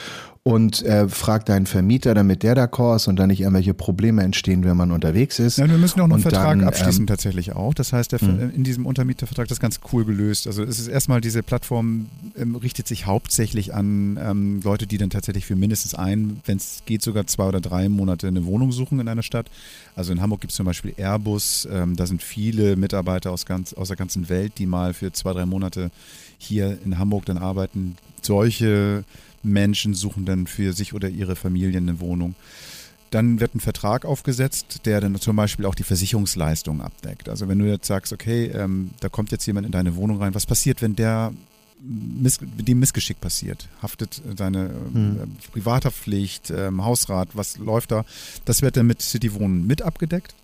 und 0.45 0.83
äh, 0.83 1.09
fragt 1.09 1.49
deinen 1.49 1.67
Vermieter, 1.67 2.15
damit 2.15 2.43
der 2.43 2.57
d'accord 2.57 2.97
ist 2.97 3.07
und 3.07 3.15
dann 3.15 3.29
nicht 3.29 3.41
irgendwelche 3.41 3.75
Probleme 3.75 4.25
entstehen, 4.25 4.65
wenn 4.65 4.77
man 4.77 4.91
unterwegs 4.91 5.39
ist. 5.39 5.59
Ja, 5.59 5.71
wir 5.71 5.79
müssen 5.79 6.01
auch 6.01 6.09
noch 6.09 6.17
einen 6.17 6.25
Und 6.25 6.31
Vertrag 6.31 6.59
dann, 6.59 6.67
abschließen 6.67 7.03
ähm, 7.03 7.07
tatsächlich 7.07 7.53
auch. 7.53 7.75
Das 7.75 7.93
heißt, 7.93 8.11
der, 8.11 8.23
Mhm. 8.23 8.51
in 8.57 8.65
diesem 8.65 8.85
Untermietervertrag 8.85 9.47
das 9.47 9.59
ist 9.59 9.63
ganz 9.63 9.79
cool 9.93 10.05
gelöst. 10.05 10.49
Also 10.49 10.65
es 10.65 10.81
ist 10.81 10.89
erstmal, 10.89 11.21
diese 11.21 11.45
Plattform 11.45 12.07
ähm, 12.37 12.57
richtet 12.57 12.89
sich 12.89 13.07
hauptsächlich 13.07 13.73
an 13.73 14.19
ähm, 14.21 14.61
Leute, 14.65 14.89
die 14.89 14.99
dann 14.99 15.11
tatsächlich 15.11 15.47
für 15.47 15.55
mindestens 15.55 15.95
ein, 15.95 16.41
wenn 16.45 16.57
es 16.57 16.83
geht, 16.87 17.03
sogar 17.03 17.29
zwei 17.29 17.45
oder 17.47 17.61
drei 17.61 17.89
Monate 17.89 18.27
eine 18.27 18.45
Wohnung 18.45 18.73
suchen 18.73 18.99
in 18.99 19.07
einer 19.07 19.23
Stadt. 19.23 19.47
Also 19.95 20.13
in 20.13 20.21
Hamburg 20.21 20.41
gibt 20.41 20.51
es 20.51 20.57
zum 20.57 20.67
Beispiel 20.67 20.93
Airbus, 20.97 21.69
ähm, 21.71 21.95
da 21.95 22.05
sind 22.07 22.21
viele 22.21 22.75
Mitarbeiter 22.75 23.31
aus, 23.31 23.47
ganz, 23.47 23.75
aus 23.75 23.89
der 23.89 23.97
ganzen 23.97 24.29
Welt, 24.29 24.55
die 24.59 24.67
mal 24.67 24.93
für 24.93 25.13
zwei, 25.13 25.35
drei 25.35 25.47
Monate 25.47 25.93
hier 26.39 26.79
in 26.85 26.99
Hamburg 26.99 27.27
dann 27.27 27.39
arbeiten. 27.39 27.97
Solche 28.23 29.05
Menschen 29.43 29.95
suchen 29.95 30.25
dann 30.25 30.47
für 30.47 30.73
sich 30.73 30.95
oder 30.95 31.09
ihre 31.09 31.37
Familie 31.37 31.79
eine 31.79 32.01
Wohnung. 32.01 32.35
Dann 33.11 33.41
wird 33.41 33.55
ein 33.55 33.61
Vertrag 33.61 34.05
aufgesetzt, 34.07 34.87
der 34.87 35.01
dann 35.01 35.15
zum 35.21 35.37
Beispiel 35.37 35.67
auch 35.67 35.75
die 35.75 35.83
Versicherungsleistung 35.83 36.81
abdeckt. 36.81 37.29
Also 37.29 37.47
wenn 37.49 37.59
du 37.59 37.67
jetzt 37.67 37.87
sagst, 37.87 38.13
okay, 38.13 38.47
ähm, 38.47 38.91
da 39.01 39.09
kommt 39.11 39.33
jetzt 39.33 39.45
jemand 39.47 39.67
in 39.67 39.73
deine 39.73 39.97
Wohnung 39.97 40.19
rein, 40.19 40.35
was 40.35 40.47
passiert, 40.47 40.81
wenn 40.81 40.97
der 40.97 41.33
Miss, 41.85 42.39
dem 42.41 42.79
Missgeschick 42.79 43.21
passiert? 43.21 43.69
Haftet 43.83 44.23
seine 44.39 44.71
Hm. 44.93 45.19
ähm, 45.21 45.37
Privathaftpflicht, 45.53 46.51
ähm, 46.51 46.85
Hausrat, 46.85 47.31
was 47.35 47.59
läuft 47.59 47.91
da? 47.91 48.05
Das 48.45 48.63
wird 48.63 48.77
dann 48.77 48.87
mit 48.87 49.03
City 49.03 49.35
Wohnen 49.35 49.67
mit 49.67 49.83
abgedeckt. 49.83 50.35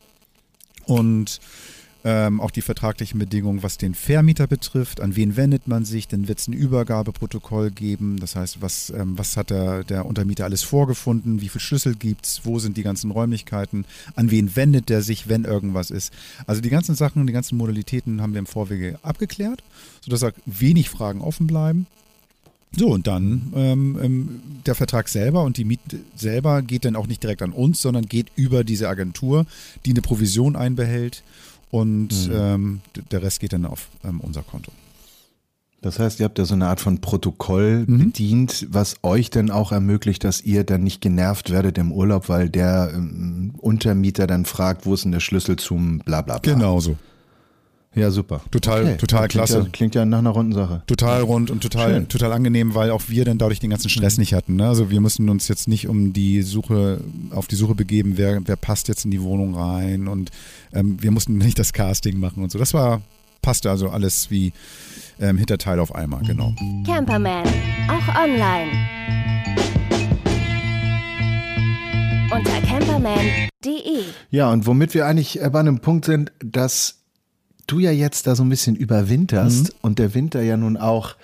Und 0.84 1.40
ähm, 2.04 2.40
auch 2.40 2.52
die 2.52 2.62
vertraglichen 2.62 3.18
Bedingungen, 3.18 3.62
was 3.62 3.76
den 3.76 3.94
Vermieter 3.94 4.46
betrifft, 4.46 5.00
an 5.00 5.16
wen 5.16 5.36
wendet 5.36 5.66
man 5.66 5.84
sich, 5.84 6.06
dann 6.06 6.28
wird 6.28 6.38
es 6.38 6.46
ein 6.46 6.52
Übergabeprotokoll 6.52 7.70
geben. 7.70 8.20
Das 8.20 8.36
heißt, 8.36 8.62
was, 8.62 8.90
ähm, 8.90 9.18
was 9.18 9.36
hat 9.36 9.50
der, 9.50 9.82
der 9.82 10.06
Untermieter 10.06 10.44
alles 10.44 10.62
vorgefunden, 10.62 11.40
wie 11.40 11.48
viele 11.48 11.60
Schlüssel 11.60 11.96
gibt 11.96 12.26
es, 12.26 12.44
wo 12.44 12.60
sind 12.60 12.76
die 12.76 12.84
ganzen 12.84 13.10
Räumlichkeiten, 13.10 13.84
an 14.14 14.30
wen 14.30 14.54
wendet 14.54 14.88
der 14.88 15.02
sich, 15.02 15.28
wenn 15.28 15.44
irgendwas 15.44 15.90
ist. 15.90 16.12
Also 16.46 16.60
die 16.60 16.70
ganzen 16.70 16.94
Sachen, 16.94 17.26
die 17.26 17.32
ganzen 17.32 17.58
Modalitäten 17.58 18.22
haben 18.22 18.32
wir 18.32 18.38
im 18.38 18.46
Vorwege 18.46 18.98
abgeklärt, 19.02 19.64
sodass 20.00 20.20
da 20.20 20.30
wenig 20.46 20.90
Fragen 20.90 21.20
offen 21.20 21.48
bleiben. 21.48 21.86
So, 22.76 22.88
und 22.88 23.06
dann 23.06 23.52
ähm, 23.56 23.98
ähm, 24.00 24.42
der 24.66 24.74
Vertrag 24.74 25.08
selber 25.08 25.42
und 25.42 25.56
die 25.56 25.64
Miete 25.64 25.98
selber 26.14 26.62
geht 26.62 26.84
dann 26.84 26.96
auch 26.96 27.06
nicht 27.06 27.22
direkt 27.22 27.42
an 27.42 27.52
uns, 27.52 27.80
sondern 27.80 28.06
geht 28.06 28.28
über 28.36 28.62
diese 28.62 28.88
Agentur, 28.88 29.46
die 29.86 29.90
eine 29.90 30.02
Provision 30.02 30.54
einbehält 30.54 31.22
und 31.70 32.08
Mhm. 32.28 32.32
ähm, 32.34 32.80
der 33.10 33.22
Rest 33.22 33.40
geht 33.40 33.52
dann 33.52 33.64
auf 33.66 33.88
ähm, 34.04 34.20
unser 34.20 34.42
Konto. 34.42 34.72
Das 35.80 36.00
heißt, 36.00 36.18
ihr 36.18 36.24
habt 36.24 36.38
da 36.40 36.44
so 36.44 36.54
eine 36.54 36.66
Art 36.66 36.80
von 36.80 37.00
Protokoll 37.00 37.84
Mhm. 37.86 37.98
bedient, 37.98 38.66
was 38.70 38.96
euch 39.04 39.30
dann 39.30 39.48
auch 39.50 39.70
ermöglicht, 39.70 40.24
dass 40.24 40.40
ihr 40.42 40.64
dann 40.64 40.82
nicht 40.82 41.00
genervt 41.00 41.50
werdet 41.50 41.78
im 41.78 41.92
Urlaub, 41.92 42.28
weil 42.28 42.48
der 42.50 42.90
ähm, 42.94 43.52
Untermieter 43.58 44.26
dann 44.26 44.44
fragt, 44.44 44.86
wo 44.86 44.94
ist 44.94 45.04
denn 45.04 45.12
der 45.12 45.20
Schlüssel 45.20 45.54
zum 45.56 45.98
bla 46.00 46.22
bla 46.22 46.38
bla. 46.38 46.52
Genau 46.52 46.80
so. 46.80 46.96
Ja, 47.94 48.10
super. 48.10 48.42
Total- 48.50 48.96
total 48.98 49.28
klingt 49.28 49.32
klasse. 49.32 49.58
Ja, 49.60 49.66
klingt 49.72 49.94
ja 49.94 50.04
nach 50.04 50.18
einer 50.18 50.30
runden 50.30 50.52
Sache. 50.52 50.82
Total 50.86 51.22
rund 51.22 51.50
und 51.50 51.62
total, 51.62 51.94
Schön. 51.94 52.08
total 52.08 52.32
angenehm, 52.32 52.74
weil 52.74 52.90
auch 52.90 53.02
wir 53.08 53.24
dann 53.24 53.38
dadurch 53.38 53.60
den 53.60 53.70
ganzen 53.70 53.88
Stress 53.88 54.18
nicht 54.18 54.34
hatten. 54.34 54.56
Ne? 54.56 54.68
Also 54.68 54.90
wir 54.90 55.00
mussten 55.00 55.28
uns 55.28 55.48
jetzt 55.48 55.66
nicht 55.68 55.88
um 55.88 56.12
die 56.12 56.42
Suche, 56.42 57.00
auf 57.30 57.46
die 57.48 57.56
Suche 57.56 57.74
begeben, 57.74 58.12
wer, 58.16 58.40
wer 58.46 58.56
passt 58.56 58.88
jetzt 58.88 59.04
in 59.04 59.10
die 59.10 59.22
Wohnung 59.22 59.54
rein 59.56 60.06
und 60.06 60.30
ähm, 60.72 60.98
wir 61.00 61.10
mussten 61.10 61.38
nicht 61.38 61.58
das 61.58 61.72
Casting 61.72 62.20
machen 62.20 62.42
und 62.42 62.52
so. 62.52 62.58
Das 62.58 62.72
war, 62.74 63.00
passte 63.42 63.70
also 63.70 63.88
alles 63.88 64.30
wie 64.30 64.52
ähm, 65.18 65.36
Hinterteil 65.38 65.80
auf 65.80 65.92
einmal, 65.94 66.22
genau. 66.22 66.52
Camperman, 66.86 67.44
auch 67.88 68.22
online. 68.22 68.70
Unter 72.30 72.60
camperman.de. 72.60 74.02
Ja, 74.30 74.52
und 74.52 74.66
womit 74.66 74.92
wir 74.94 75.06
eigentlich 75.06 75.40
äh, 75.42 75.48
bei 75.50 75.60
einem 75.60 75.80
Punkt 75.80 76.04
sind, 76.04 76.30
dass 76.44 76.96
du 77.68 77.78
ja 77.78 77.92
jetzt 77.92 78.26
da 78.26 78.34
so 78.34 78.42
ein 78.42 78.48
bisschen 78.48 78.74
überwinterst 78.74 79.76
und 79.82 80.00
der 80.00 80.14
Winter 80.14 80.42
ja 80.42 80.56
nun 80.56 80.76
auch 80.76 81.14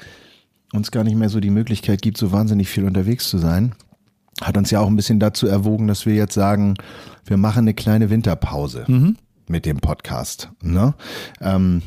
uns 0.73 0.91
gar 0.91 1.05
nicht 1.05 1.17
mehr 1.17 1.29
so 1.29 1.41
die 1.41 1.51
Möglichkeit 1.51 2.03
gibt, 2.03 2.19
so 2.19 2.31
wahnsinnig 2.31 2.69
viel 2.69 2.85
unterwegs 2.85 3.29
zu 3.29 3.39
sein, 3.39 3.75
hat 4.41 4.57
uns 4.57 4.71
ja 4.71 4.81
auch 4.81 4.87
ein 4.87 4.97
bisschen 4.97 5.21
dazu 5.21 5.47
erwogen, 5.47 5.87
dass 5.87 6.07
wir 6.07 6.15
jetzt 6.15 6.35
sagen, 6.35 6.75
wir 7.25 7.37
machen 7.37 7.61
eine 7.61 7.75
kleine 7.75 8.11
Winterpause 8.11 8.85
mit 9.49 9.67
dem 9.67 9.79
Podcast. 9.79 10.51
Ne? 10.63 10.95
Ähm, 11.41 11.83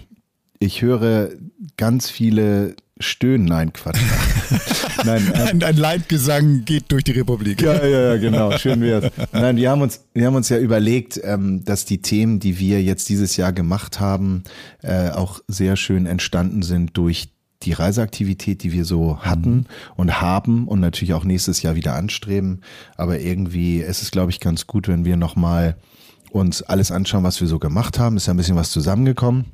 ich 0.60 0.82
höre 0.82 1.30
ganz 1.78 2.10
viele 2.10 2.76
Stöhnen, 3.00 3.46
nein, 3.46 3.74
Quatsch. 3.74 4.00
nein, 5.06 5.32
äh, 5.34 5.38
Ein, 5.38 5.64
ein 5.64 5.78
Leitgesang 5.78 6.66
geht 6.66 6.92
durch 6.92 7.04
die 7.04 7.12
Republik. 7.12 7.62
ja, 7.62 7.86
ja, 7.86 8.14
ja, 8.14 8.18
genau. 8.18 8.58
Schön 8.58 8.82
wär's. 8.82 9.12
Nein, 9.32 9.58
wir 9.58 9.70
haben 9.70 9.82
uns, 9.82 10.02
wir 10.14 10.26
haben 10.28 10.36
uns 10.36 10.50
ja 10.50 10.58
überlegt, 10.58 11.20
ähm, 11.24 11.64
dass 11.64 11.86
die 11.86 12.02
Themen, 12.02 12.40
die 12.40 12.60
wir 12.60 12.82
jetzt 12.82 13.10
dieses 13.10 13.38
Jahr 13.38 13.54
gemacht 13.54 14.00
haben, 14.00 14.44
äh, 14.82 15.10
auch 15.10 15.40
sehr 15.48 15.76
schön 15.76 16.06
entstanden 16.06 16.62
sind 16.62 16.98
durch 16.98 17.30
die 17.64 17.74
Reiseaktivität, 17.74 18.64
die 18.64 18.72
wir 18.72 18.86
so 18.86 19.20
hatten 19.22 19.66
und 19.96 20.22
haben 20.22 20.68
und 20.68 20.80
natürlich 20.80 21.14
auch 21.14 21.24
nächstes 21.24 21.62
Jahr 21.62 21.76
wieder 21.76 21.96
anstreben. 21.96 22.62
Aber 22.96 23.20
irgendwie 23.20 23.80
ist 23.80 24.02
es, 24.02 24.12
glaube 24.12 24.32
ich, 24.32 24.40
ganz 24.40 24.68
gut, 24.68 24.88
wenn 24.88 25.06
wir 25.06 25.18
nochmal 25.18 25.76
uns 26.32 26.62
alles 26.62 26.92
anschauen, 26.92 27.24
was 27.24 27.42
wir 27.42 27.48
so 27.48 27.60
gemacht 27.60 28.00
haben. 28.00 28.18
Ist 28.18 28.28
ja 28.28 28.34
ein 28.34 28.38
bisschen 28.38 28.56
was 28.56 28.72
zusammengekommen. 28.72 29.46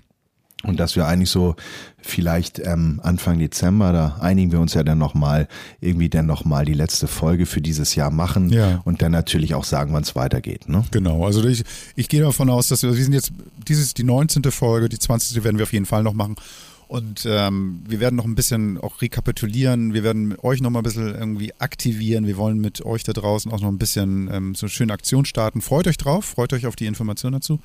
Und 0.65 0.79
dass 0.79 0.95
wir 0.95 1.05
eigentlich 1.07 1.29
so 1.29 1.55
vielleicht 2.01 2.59
ähm, 2.59 3.01
Anfang 3.03 3.37
Dezember, 3.39 3.91
da 3.91 4.17
einigen 4.21 4.51
wir 4.53 4.59
uns 4.61 4.73
ja 4.73 4.83
dann 4.83 4.97
nochmal, 4.97 5.47
irgendwie 5.81 6.07
dann 6.09 6.25
nochmal 6.25 6.63
die 6.65 6.73
letzte 6.73 7.07
Folge 7.07 7.45
für 7.45 7.59
dieses 7.61 7.95
Jahr 7.95 8.11
machen 8.11 8.49
Ja. 8.49 8.81
und 8.85 9.01
dann 9.01 9.11
natürlich 9.11 9.55
auch 9.55 9.65
sagen, 9.65 9.93
wann 9.93 10.03
es 10.03 10.15
weitergeht. 10.15 10.69
Ne? 10.69 10.83
Genau, 10.91 11.25
also 11.25 11.43
ich, 11.45 11.63
ich 11.95 12.07
gehe 12.07 12.21
davon 12.21 12.49
aus, 12.49 12.69
dass 12.69 12.81
wir, 12.83 12.95
wir 12.95 13.03
sind 13.03 13.13
jetzt, 13.13 13.33
dieses 13.67 13.87
ist 13.87 13.97
die 13.97 14.03
19. 14.05 14.43
Folge, 14.51 14.87
die 14.87 14.99
20. 14.99 15.43
werden 15.43 15.57
wir 15.57 15.63
auf 15.63 15.73
jeden 15.73 15.85
Fall 15.85 16.03
noch 16.03 16.13
machen. 16.13 16.35
Und 16.87 17.25
ähm, 17.27 17.81
wir 17.87 17.99
werden 17.99 18.15
noch 18.15 18.25
ein 18.25 18.35
bisschen 18.35 18.77
auch 18.77 19.01
rekapitulieren. 19.01 19.93
Wir 19.95 20.03
werden 20.03 20.35
euch 20.43 20.61
noch 20.61 20.69
mal 20.69 20.79
ein 20.81 20.83
bisschen 20.83 21.07
irgendwie 21.15 21.51
aktivieren. 21.57 22.27
Wir 22.27 22.37
wollen 22.37 22.59
mit 22.59 22.85
euch 22.85 23.03
da 23.03 23.13
draußen 23.13 23.51
auch 23.51 23.61
noch 23.61 23.69
ein 23.69 23.79
bisschen 23.79 24.29
ähm, 24.31 24.53
so 24.53 24.65
eine 24.67 24.69
schöne 24.71 24.93
Aktion 24.93 25.25
starten. 25.25 25.61
Freut 25.61 25.87
euch 25.87 25.97
drauf, 25.97 26.25
freut 26.25 26.53
euch 26.53 26.67
auf 26.67 26.75
die 26.75 26.85
Information 26.85 27.31
dazu. 27.33 27.59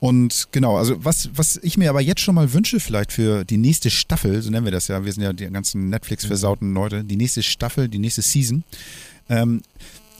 Und 0.00 0.48
genau, 0.52 0.76
also 0.76 1.04
was, 1.04 1.30
was 1.34 1.58
ich 1.62 1.76
mir 1.76 1.90
aber 1.90 2.00
jetzt 2.00 2.20
schon 2.20 2.36
mal 2.36 2.52
wünsche, 2.52 2.78
vielleicht 2.78 3.12
für 3.12 3.44
die 3.44 3.56
nächste 3.56 3.90
Staffel, 3.90 4.42
so 4.42 4.50
nennen 4.50 4.64
wir 4.64 4.72
das 4.72 4.88
ja, 4.88 5.04
wir 5.04 5.12
sind 5.12 5.24
ja 5.24 5.32
die 5.32 5.50
ganzen 5.50 5.88
Netflix-versauten 5.88 6.72
Leute, 6.72 7.02
die 7.02 7.16
nächste 7.16 7.42
Staffel, 7.42 7.88
die 7.88 7.98
nächste 7.98 8.22
Season. 8.22 8.62
Ähm, 9.28 9.62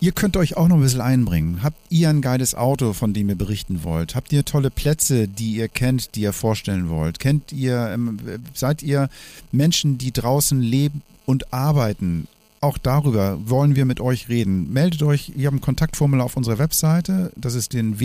Ihr 0.00 0.12
könnt 0.12 0.36
euch 0.36 0.56
auch 0.56 0.68
noch 0.68 0.76
ein 0.76 0.82
bisschen 0.82 1.00
einbringen. 1.00 1.64
Habt 1.64 1.78
ihr 1.90 2.08
ein 2.08 2.20
geiles 2.20 2.54
Auto, 2.54 2.92
von 2.92 3.14
dem 3.14 3.30
ihr 3.30 3.34
berichten 3.34 3.82
wollt? 3.82 4.14
Habt 4.14 4.32
ihr 4.32 4.44
tolle 4.44 4.70
Plätze, 4.70 5.26
die 5.26 5.56
ihr 5.56 5.66
kennt, 5.66 6.14
die 6.14 6.20
ihr 6.20 6.32
vorstellen 6.32 6.88
wollt? 6.88 7.18
Kennt 7.18 7.52
ihr, 7.52 7.90
ähm, 7.92 8.20
seid 8.54 8.84
ihr 8.84 9.08
Menschen, 9.50 9.98
die 9.98 10.12
draußen 10.12 10.60
leben 10.60 11.02
und 11.26 11.52
arbeiten? 11.52 12.28
Auch 12.60 12.78
darüber 12.78 13.38
wollen 13.44 13.74
wir 13.74 13.86
mit 13.86 14.00
euch 14.00 14.28
reden. 14.28 14.72
Meldet 14.72 15.02
euch, 15.02 15.32
ihr 15.36 15.48
habt 15.48 15.56
ein 15.56 15.60
Kontaktformular 15.60 16.26
auf 16.26 16.36
unserer 16.36 16.58
Webseite. 16.58 17.32
Das 17.34 17.54
ist 17.54 17.72
den 17.72 17.98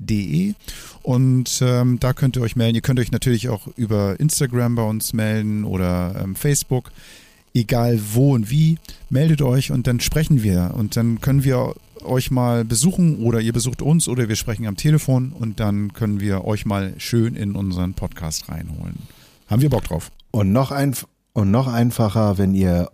www.camperman.de 0.00 0.54
und 1.02 1.60
ähm, 1.62 1.98
da 2.00 2.12
könnt 2.12 2.36
ihr 2.36 2.42
euch 2.42 2.56
melden. 2.56 2.74
Ihr 2.74 2.82
könnt 2.82 3.00
euch 3.00 3.12
natürlich 3.12 3.48
auch 3.48 3.66
über 3.76 4.18
Instagram 4.18 4.74
bei 4.74 4.82
uns 4.82 5.12
melden 5.12 5.64
oder 5.64 6.20
ähm, 6.22 6.36
Facebook 6.36 6.90
egal 7.52 7.98
wo 8.12 8.34
und 8.34 8.48
wie, 8.48 8.78
meldet 9.08 9.42
euch 9.42 9.72
und 9.72 9.86
dann 9.88 9.98
sprechen 9.98 10.42
wir 10.42 10.72
und 10.76 10.96
dann 10.96 11.20
können 11.20 11.42
wir 11.42 11.74
euch 12.04 12.30
mal 12.30 12.64
besuchen 12.64 13.16
oder 13.16 13.40
ihr 13.40 13.52
besucht 13.52 13.82
uns 13.82 14.08
oder 14.08 14.28
wir 14.28 14.36
sprechen 14.36 14.66
am 14.66 14.76
Telefon 14.76 15.32
und 15.32 15.58
dann 15.58 15.92
können 15.92 16.20
wir 16.20 16.44
euch 16.44 16.64
mal 16.64 16.94
schön 16.98 17.34
in 17.34 17.56
unseren 17.56 17.94
Podcast 17.94 18.48
reinholen. 18.48 18.98
Haben 19.48 19.62
wir 19.62 19.70
Bock 19.70 19.82
drauf? 19.82 20.12
Und 20.30 20.52
noch, 20.52 20.70
ein, 20.70 20.94
und 21.32 21.50
noch 21.50 21.66
einfacher, 21.66 22.38
wenn 22.38 22.54
ihr 22.54 22.88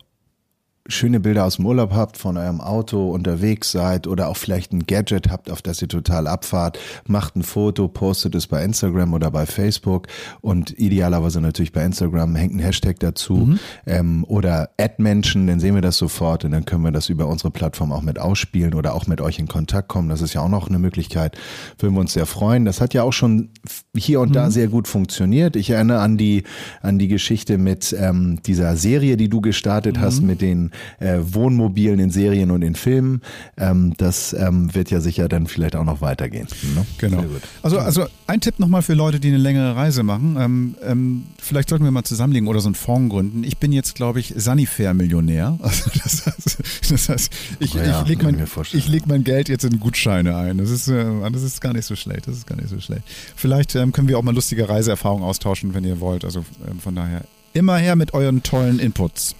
schöne 0.89 1.21
Bilder 1.21 1.45
aus 1.45 1.57
dem 1.57 1.67
Urlaub 1.67 1.93
habt, 1.93 2.17
von 2.17 2.37
eurem 2.37 2.61
Auto 2.61 3.11
unterwegs 3.11 3.73
seid 3.73 4.07
oder 4.07 4.29
auch 4.29 4.37
vielleicht 4.37 4.73
ein 4.73 4.87
Gadget 4.87 5.31
habt, 5.31 5.51
auf 5.51 5.63
das 5.63 5.83
ihr 5.83 5.89
total 5.89 6.27
abfahrt, 6.27 6.79
macht 7.07 7.37
ein 7.37 7.43
Foto, 7.43 7.89
postet 7.89 8.35
es 8.35 8.47
bei 8.47 8.65
Instagram 8.65 9.15
oder 9.15 9.31
bei 9.31 9.47
Facebook 9.47 10.07
und 10.41 10.79
idealerweise 10.79 11.41
natürlich 11.41 11.73
bei 11.73 11.85
Instagram 11.85 12.37
hängt 12.37 12.55
ein 12.55 12.59
Hashtag 12.61 13.01
dazu 13.01 13.57
ähm, 13.87 14.25
oder 14.29 14.71
Ad-Menschen, 14.79 15.47
dann 15.47 15.61
sehen 15.61 15.75
wir 15.75 15.83
das 15.83 15.97
sofort 15.97 16.45
und 16.45 16.53
dann 16.53 16.65
können 16.65 16.85
wir 16.85 16.93
das 16.93 17.09
über 17.09 17.27
unsere 17.27 17.51
Plattform 17.51 17.93
auch 17.93 18.03
mit 18.03 18.19
ausspielen 18.19 18.75
oder 18.75 18.95
auch 18.95 19.07
mit 19.07 19.21
euch 19.21 19.39
in 19.39 19.49
Kontakt 19.49 19.89
kommen. 19.89 20.09
Das 20.09 20.23
ist 20.23 20.35
ja 20.35 20.41
auch 20.41 20.49
noch 20.49 20.69
eine 20.69 20.79
Möglichkeit, 20.79 21.37
würden 21.79 21.95
wir 21.95 22.01
uns 22.01 22.13
sehr 22.13 22.27
freuen. 22.27 22.65
Das 22.65 22.81
hat 22.81 22.95
ja 22.95 23.03
auch 23.03 23.13
schon 23.13 23.51
hier 23.97 24.21
und 24.21 24.35
da 24.35 24.51
sehr 24.51 24.69
gut 24.69 24.89
funktioniert. 24.89 25.57
Ich 25.57 25.71
erinnere 25.71 26.01
an 26.01 26.17
die, 26.17 26.45
an 26.83 26.99
die 26.99 27.09
Geschichte 27.09 27.59
mit 27.59 27.95
ähm, 27.99 28.41
dieser 28.45 28.77
Serie, 28.77 29.17
die 29.17 29.29
du 29.29 29.41
gestartet 29.41 29.99
hast, 29.99 30.21
mit 30.21 30.41
den 30.41 30.71
äh, 31.01 31.19
Wohnmobilen 31.21 31.99
in 31.99 32.11
Serien 32.11 32.51
und 32.51 32.63
in 32.63 32.75
Filmen. 32.75 33.23
Ähm, 33.57 33.95
das 33.97 34.33
ähm, 34.33 34.75
wird 34.75 34.91
ja 34.91 35.01
sicher 35.01 35.29
dann 35.29 35.47
vielleicht 35.47 35.77
auch 35.77 35.85
noch 35.85 36.01
weitergehen. 36.01 36.49
Ne? 36.75 36.87
Genau. 36.99 37.25
Also, 37.63 37.79
also 37.79 38.07
ein 38.27 38.41
Tipp 38.41 38.59
nochmal 38.59 38.83
für 38.83 38.95
Leute, 38.95 39.21
die 39.21 39.29
eine 39.29 39.39
längere 39.39 39.77
Reise 39.77 40.03
machen. 40.03 40.37
Ähm, 40.39 40.75
ähm, 40.85 41.25
vielleicht 41.39 41.69
sollten 41.69 41.85
wir 41.85 41.91
mal 41.91 42.05
zusammenlegen 42.05 42.49
oder 42.49 42.61
so 42.61 42.69
einen 42.69 42.75
Fonds 42.75 43.13
gründen. 43.13 43.45
Ich 43.45 43.59
bin 43.59 43.73
jetzt, 43.73 43.95
glaube 43.95 44.21
ich, 44.21 44.35
Sanifair-Millionär. 44.37 45.59
Also 45.67 45.91
das 46.03 46.27
heißt, 46.27 46.59
das 46.91 47.09
heißt 47.09 47.33
ich, 47.59 47.75
Ja, 47.75 48.03
ich 48.03 48.09
lege 48.09 48.23
mein, 48.23 48.47
ich 48.73 48.89
leg 48.89 49.07
mein 49.07 49.25
Geld 49.25 49.49
jetzt 49.49 49.65
in 49.65 49.81
Gutscheine 49.81 50.37
ein. 50.37 50.59
Das 50.59 50.71
ist, 50.71 50.89
äh, 50.89 51.05
das 51.31 51.43
ist 51.43 51.61
gar 51.61 51.73
nicht 51.73 51.85
so 51.85 51.97
schlecht. 51.97 52.29
Das 52.29 52.37
ist 52.37 52.47
gar 52.47 52.57
nicht 52.57 52.69
so 52.69 52.81
schlecht. 52.81 53.03
Vielleicht 53.35 53.75
ähm, 53.75 53.93
können 53.93 54.09
wir 54.09 54.19
auch 54.19 54.23
mal 54.23 54.35
lustige 54.35 54.69
Reiseerfahrungen 54.69 55.25
austauschen, 55.25 55.75
wenn 55.75 55.85
ihr 55.85 56.01
wollt. 56.01 56.25
Also 56.25 56.45
ähm, 56.69 56.79
von 56.79 56.95
daher 56.95 57.23
immer 57.53 57.77
her 57.77 57.97
mit 57.97 58.15
euren 58.15 58.43
tollen 58.43 58.79
Inputs. 58.79 59.35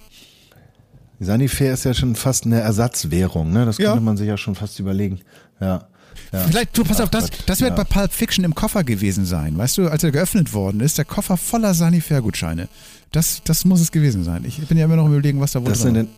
Sanifair 1.19 1.73
ist 1.73 1.83
ja 1.85 1.93
schon 1.93 2.15
fast 2.15 2.45
eine 2.45 2.59
Ersatzwährung, 2.59 3.51
ne? 3.51 3.65
Das 3.65 3.77
Ja. 3.77 3.91
könnte 3.91 4.03
man 4.03 4.17
sich 4.17 4.27
ja 4.27 4.37
schon 4.37 4.55
fast 4.55 4.79
überlegen. 4.79 5.19
Ja. 5.59 5.87
ja. 6.31 6.39
Vielleicht, 6.47 6.77
du, 6.77 6.83
pass 6.83 7.01
auf, 7.01 7.09
das, 7.09 7.31
Gott, 7.31 7.43
das 7.47 7.61
wird 7.61 7.71
ja. 7.71 7.75
bei 7.75 7.83
Pulp 7.83 8.11
Fiction 8.13 8.45
im 8.45 8.53
Koffer 8.53 8.83
gewesen 8.83 9.25
sein. 9.25 9.57
Weißt 9.57 9.77
du, 9.77 9.87
als 9.87 10.03
er 10.03 10.11
geöffnet 10.11 10.53
worden 10.53 10.79
ist, 10.79 10.97
der 10.97 11.05
Koffer 11.05 11.37
voller 11.37 11.73
Sanifair-Gutscheine. 11.73 12.67
Das, 13.11 13.41
das 13.43 13.65
muss 13.65 13.81
es 13.81 13.91
gewesen 13.91 14.23
sein. 14.23 14.43
Ich 14.45 14.59
bin 14.67 14.77
ja 14.77 14.85
immer 14.85 14.95
noch 14.95 15.05
im 15.05 15.13
Überlegen, 15.13 15.39
was 15.39 15.53
da 15.53 15.61
wohl 15.61 15.69
Das 15.69 15.81
drin 15.81 15.95
sind 15.95 16.09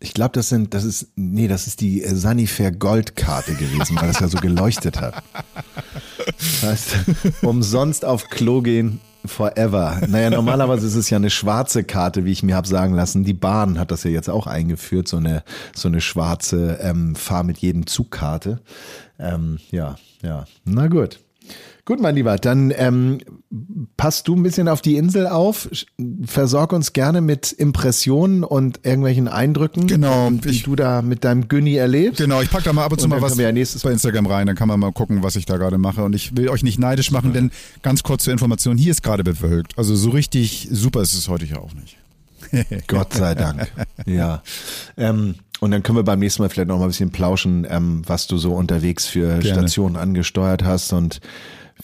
ich 0.00 0.12
glaube, 0.12 0.32
das 0.32 0.50
sind, 0.50 0.74
das 0.74 0.84
ist, 0.84 1.08
nee, 1.16 1.48
das 1.48 1.66
ist 1.66 1.80
die 1.80 2.02
äh, 2.02 2.14
Sanifair 2.14 2.72
Goldkarte 2.72 3.54
gewesen, 3.54 3.96
weil 3.96 4.08
das 4.08 4.20
ja 4.20 4.28
so 4.28 4.38
geleuchtet 4.38 5.00
hat. 5.00 5.22
Das 6.26 6.62
heißt, 6.62 6.96
umsonst 7.42 8.04
auf 8.04 8.28
Klo 8.28 8.62
gehen 8.62 9.00
forever. 9.24 10.00
Naja, 10.08 10.30
normalerweise 10.30 10.86
ist 10.86 10.94
es 10.94 11.10
ja 11.10 11.16
eine 11.16 11.30
schwarze 11.30 11.84
Karte, 11.84 12.24
wie 12.24 12.32
ich 12.32 12.42
mir 12.42 12.56
habe 12.56 12.68
sagen 12.68 12.94
lassen. 12.94 13.24
Die 13.24 13.34
Bahn 13.34 13.78
hat 13.78 13.90
das 13.90 14.04
ja 14.04 14.10
jetzt 14.10 14.28
auch 14.28 14.46
eingeführt, 14.46 15.08
so 15.08 15.16
eine, 15.16 15.42
so 15.74 15.88
eine 15.88 16.00
schwarze 16.00 16.78
ähm, 16.80 17.14
Fahr 17.14 17.42
mit 17.42 17.58
jedem 17.58 17.86
Zugkarte. 17.86 18.60
Ähm, 19.18 19.58
ja, 19.70 19.96
ja. 20.22 20.44
Na 20.64 20.88
gut. 20.88 21.20
Gut, 21.86 22.00
mein 22.00 22.14
Lieber, 22.14 22.36
dann 22.38 22.72
ähm, 22.74 23.18
passt 23.98 24.26
du 24.26 24.34
ein 24.34 24.42
bisschen 24.42 24.68
auf 24.68 24.80
die 24.80 24.96
Insel 24.96 25.26
auf, 25.26 25.68
versorg 26.24 26.72
uns 26.72 26.94
gerne 26.94 27.20
mit 27.20 27.52
Impressionen 27.52 28.42
und 28.42 28.80
irgendwelchen 28.84 29.28
Eindrücken, 29.28 29.86
Genau, 29.86 30.30
die 30.30 30.48
ich- 30.48 30.62
du 30.62 30.76
da 30.76 31.02
mit 31.02 31.24
deinem 31.24 31.46
Günni 31.48 31.74
erlebst. 31.76 32.18
Genau, 32.20 32.40
ich 32.40 32.50
packe 32.50 32.64
da 32.64 32.72
mal 32.72 32.84
ab 32.86 32.92
und 32.92 33.00
zu 33.00 33.04
Und 33.04 33.10
mal 33.10 33.20
was 33.20 33.36
ja 33.36 33.52
bei 33.52 33.90
Instagram 33.92 34.26
rein, 34.26 34.46
dann 34.46 34.56
kann 34.56 34.66
man 34.68 34.80
mal 34.80 34.92
gucken, 34.92 35.22
was 35.22 35.36
ich 35.36 35.44
da 35.44 35.58
gerade 35.58 35.76
mache. 35.76 36.02
Und 36.04 36.14
ich 36.14 36.34
will 36.34 36.48
euch 36.48 36.62
nicht 36.62 36.78
neidisch 36.78 37.10
machen, 37.10 37.34
denn 37.34 37.50
ganz 37.82 38.02
kurz 38.02 38.24
zur 38.24 38.32
Information, 38.32 38.78
hier 38.78 38.90
ist 38.90 39.02
gerade 39.02 39.22
bewölkt. 39.22 39.76
Also 39.76 39.94
so 39.94 40.08
richtig 40.08 40.68
super 40.72 41.02
ist 41.02 41.12
es 41.12 41.28
heute 41.28 41.44
ja 41.44 41.58
auch 41.58 41.74
nicht. 41.74 41.98
Gott 42.86 43.12
sei 43.12 43.34
Dank. 43.34 43.70
ja. 44.06 44.42
Ähm, 44.96 45.34
und 45.60 45.70
dann 45.70 45.82
können 45.82 45.98
wir 45.98 46.02
beim 46.02 46.18
nächsten 46.18 46.42
Mal 46.42 46.48
vielleicht 46.48 46.68
noch 46.68 46.78
mal 46.78 46.84
ein 46.84 46.88
bisschen 46.88 47.10
plauschen, 47.10 47.66
ähm, 47.68 48.02
was 48.06 48.26
du 48.26 48.38
so 48.38 48.54
unterwegs 48.54 49.06
für 49.06 49.38
Gerne. 49.38 49.44
Stationen 49.44 49.96
angesteuert 49.96 50.64
hast 50.64 50.92
und 50.94 51.20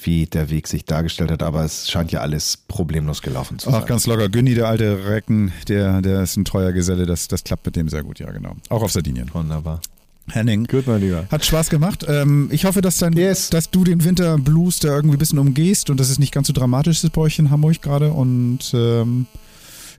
wie 0.07 0.27
der 0.27 0.51
Weg 0.51 0.67
sich 0.69 0.85
dargestellt 0.85 1.31
hat. 1.31 1.43
Aber 1.43 1.65
es 1.65 1.91
scheint 1.91 2.13
ja 2.13 2.21
alles 2.21 2.57
problemlos 2.69 3.23
gelaufen 3.23 3.59
zu 3.59 3.71
sein. 3.71 3.81
Ach, 3.83 3.87
ganz 3.87 4.07
locker. 4.07 4.29
Günni, 4.29 4.55
der 4.55 4.69
alte 4.69 5.07
Recken, 5.07 5.53
der, 5.69 6.03
der 6.03 6.23
ist 6.23 6.37
ein 6.37 6.45
treuer 6.45 6.73
Geselle, 6.73 7.07
das, 7.07 7.29
das 7.29 7.45
klappt 7.45 7.67
mit 7.67 7.77
dem 7.77 7.89
sehr 7.89 8.03
gut, 8.03 8.19
ja 8.19 8.31
genau. 8.31 8.57
Auch 8.69 8.83
auf 8.83 8.93
Sardinien. 8.93 9.31
Wunderbar. 9.33 9.81
Henning. 10.29 10.65
Gut, 10.65 10.87
mein 10.87 11.01
Lieber. 11.01 11.27
Hat 11.31 11.45
Spaß 11.45 11.71
gemacht. 11.71 12.07
Ähm, 12.09 12.49
ich 12.53 12.65
hoffe, 12.65 12.81
dass, 12.83 12.99
dann, 12.99 13.15
Yes. 13.15 13.51
dass 13.51 13.71
du 13.71 13.83
den 13.85 14.05
Winterblues 14.05 14.79
da 14.79 14.89
irgendwie 14.95 15.17
ein 15.17 15.19
bisschen 15.19 15.39
umgehst 15.41 15.91
und 15.91 15.99
dass 15.99 16.09
es 16.11 16.19
nicht 16.19 16.33
ganz 16.33 16.47
so 16.47 16.53
dramatisch 16.53 17.03
ist 17.03 17.13
bei 17.13 17.23
euch 17.23 17.39
in 17.39 17.51
Hamburg 17.51 17.83
gerade. 17.83 18.13
Und 18.13 18.71
ähm, 18.75 19.27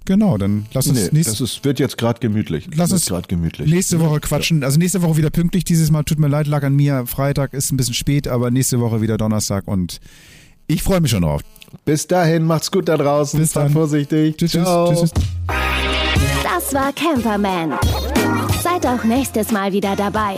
genau, 0.05 0.37
dann 0.37 0.65
lass 0.73 0.87
uns 0.87 0.99
Nee, 0.99 1.09
nächst, 1.11 1.31
das 1.31 1.41
ist, 1.41 1.63
wird 1.65 1.79
jetzt 1.79 1.97
gerade 1.97 2.19
gemütlich. 2.19 2.67
Lass 2.75 2.89
Wird 2.89 2.99
uns 3.01 3.05
gerade 3.07 3.27
gemütlich. 3.27 3.69
nächste 3.69 3.99
Woche 3.99 4.19
quatschen. 4.19 4.63
Also 4.63 4.77
nächste 4.77 5.01
Woche 5.01 5.17
wieder 5.17 5.29
pünktlich. 5.29 5.63
Dieses 5.63 5.91
Mal 5.91 6.03
tut 6.03 6.19
mir 6.19 6.27
leid, 6.27 6.47
lag 6.47 6.63
an 6.63 6.75
mir. 6.75 7.05
Freitag 7.07 7.53
ist 7.53 7.71
ein 7.71 7.77
bisschen 7.77 7.93
spät, 7.93 8.27
aber 8.27 8.51
nächste 8.51 8.79
Woche 8.79 9.01
wieder 9.01 9.17
Donnerstag 9.17 9.67
und 9.67 9.99
ich 10.67 10.83
freue 10.83 11.01
mich 11.01 11.11
schon 11.11 11.23
drauf. 11.23 11.41
Bis 11.85 12.07
dahin, 12.07 12.43
macht's 12.45 12.71
gut 12.71 12.87
da 12.87 12.97
draußen. 12.97 13.39
Bis 13.39 13.51
dann. 13.53 13.71
vorsichtig. 13.71 14.37
Tschüss, 14.37 14.51
tschüss, 14.51 14.63
Ciao. 14.63 14.93
tschüss, 14.93 15.11
tschüss. 15.13 15.23
Das 16.43 16.73
war 16.73 16.91
Camperman. 16.93 17.73
Seid 18.63 18.85
auch 18.85 19.03
nächstes 19.03 19.51
Mal 19.51 19.71
wieder 19.73 19.95
dabei. 19.95 20.37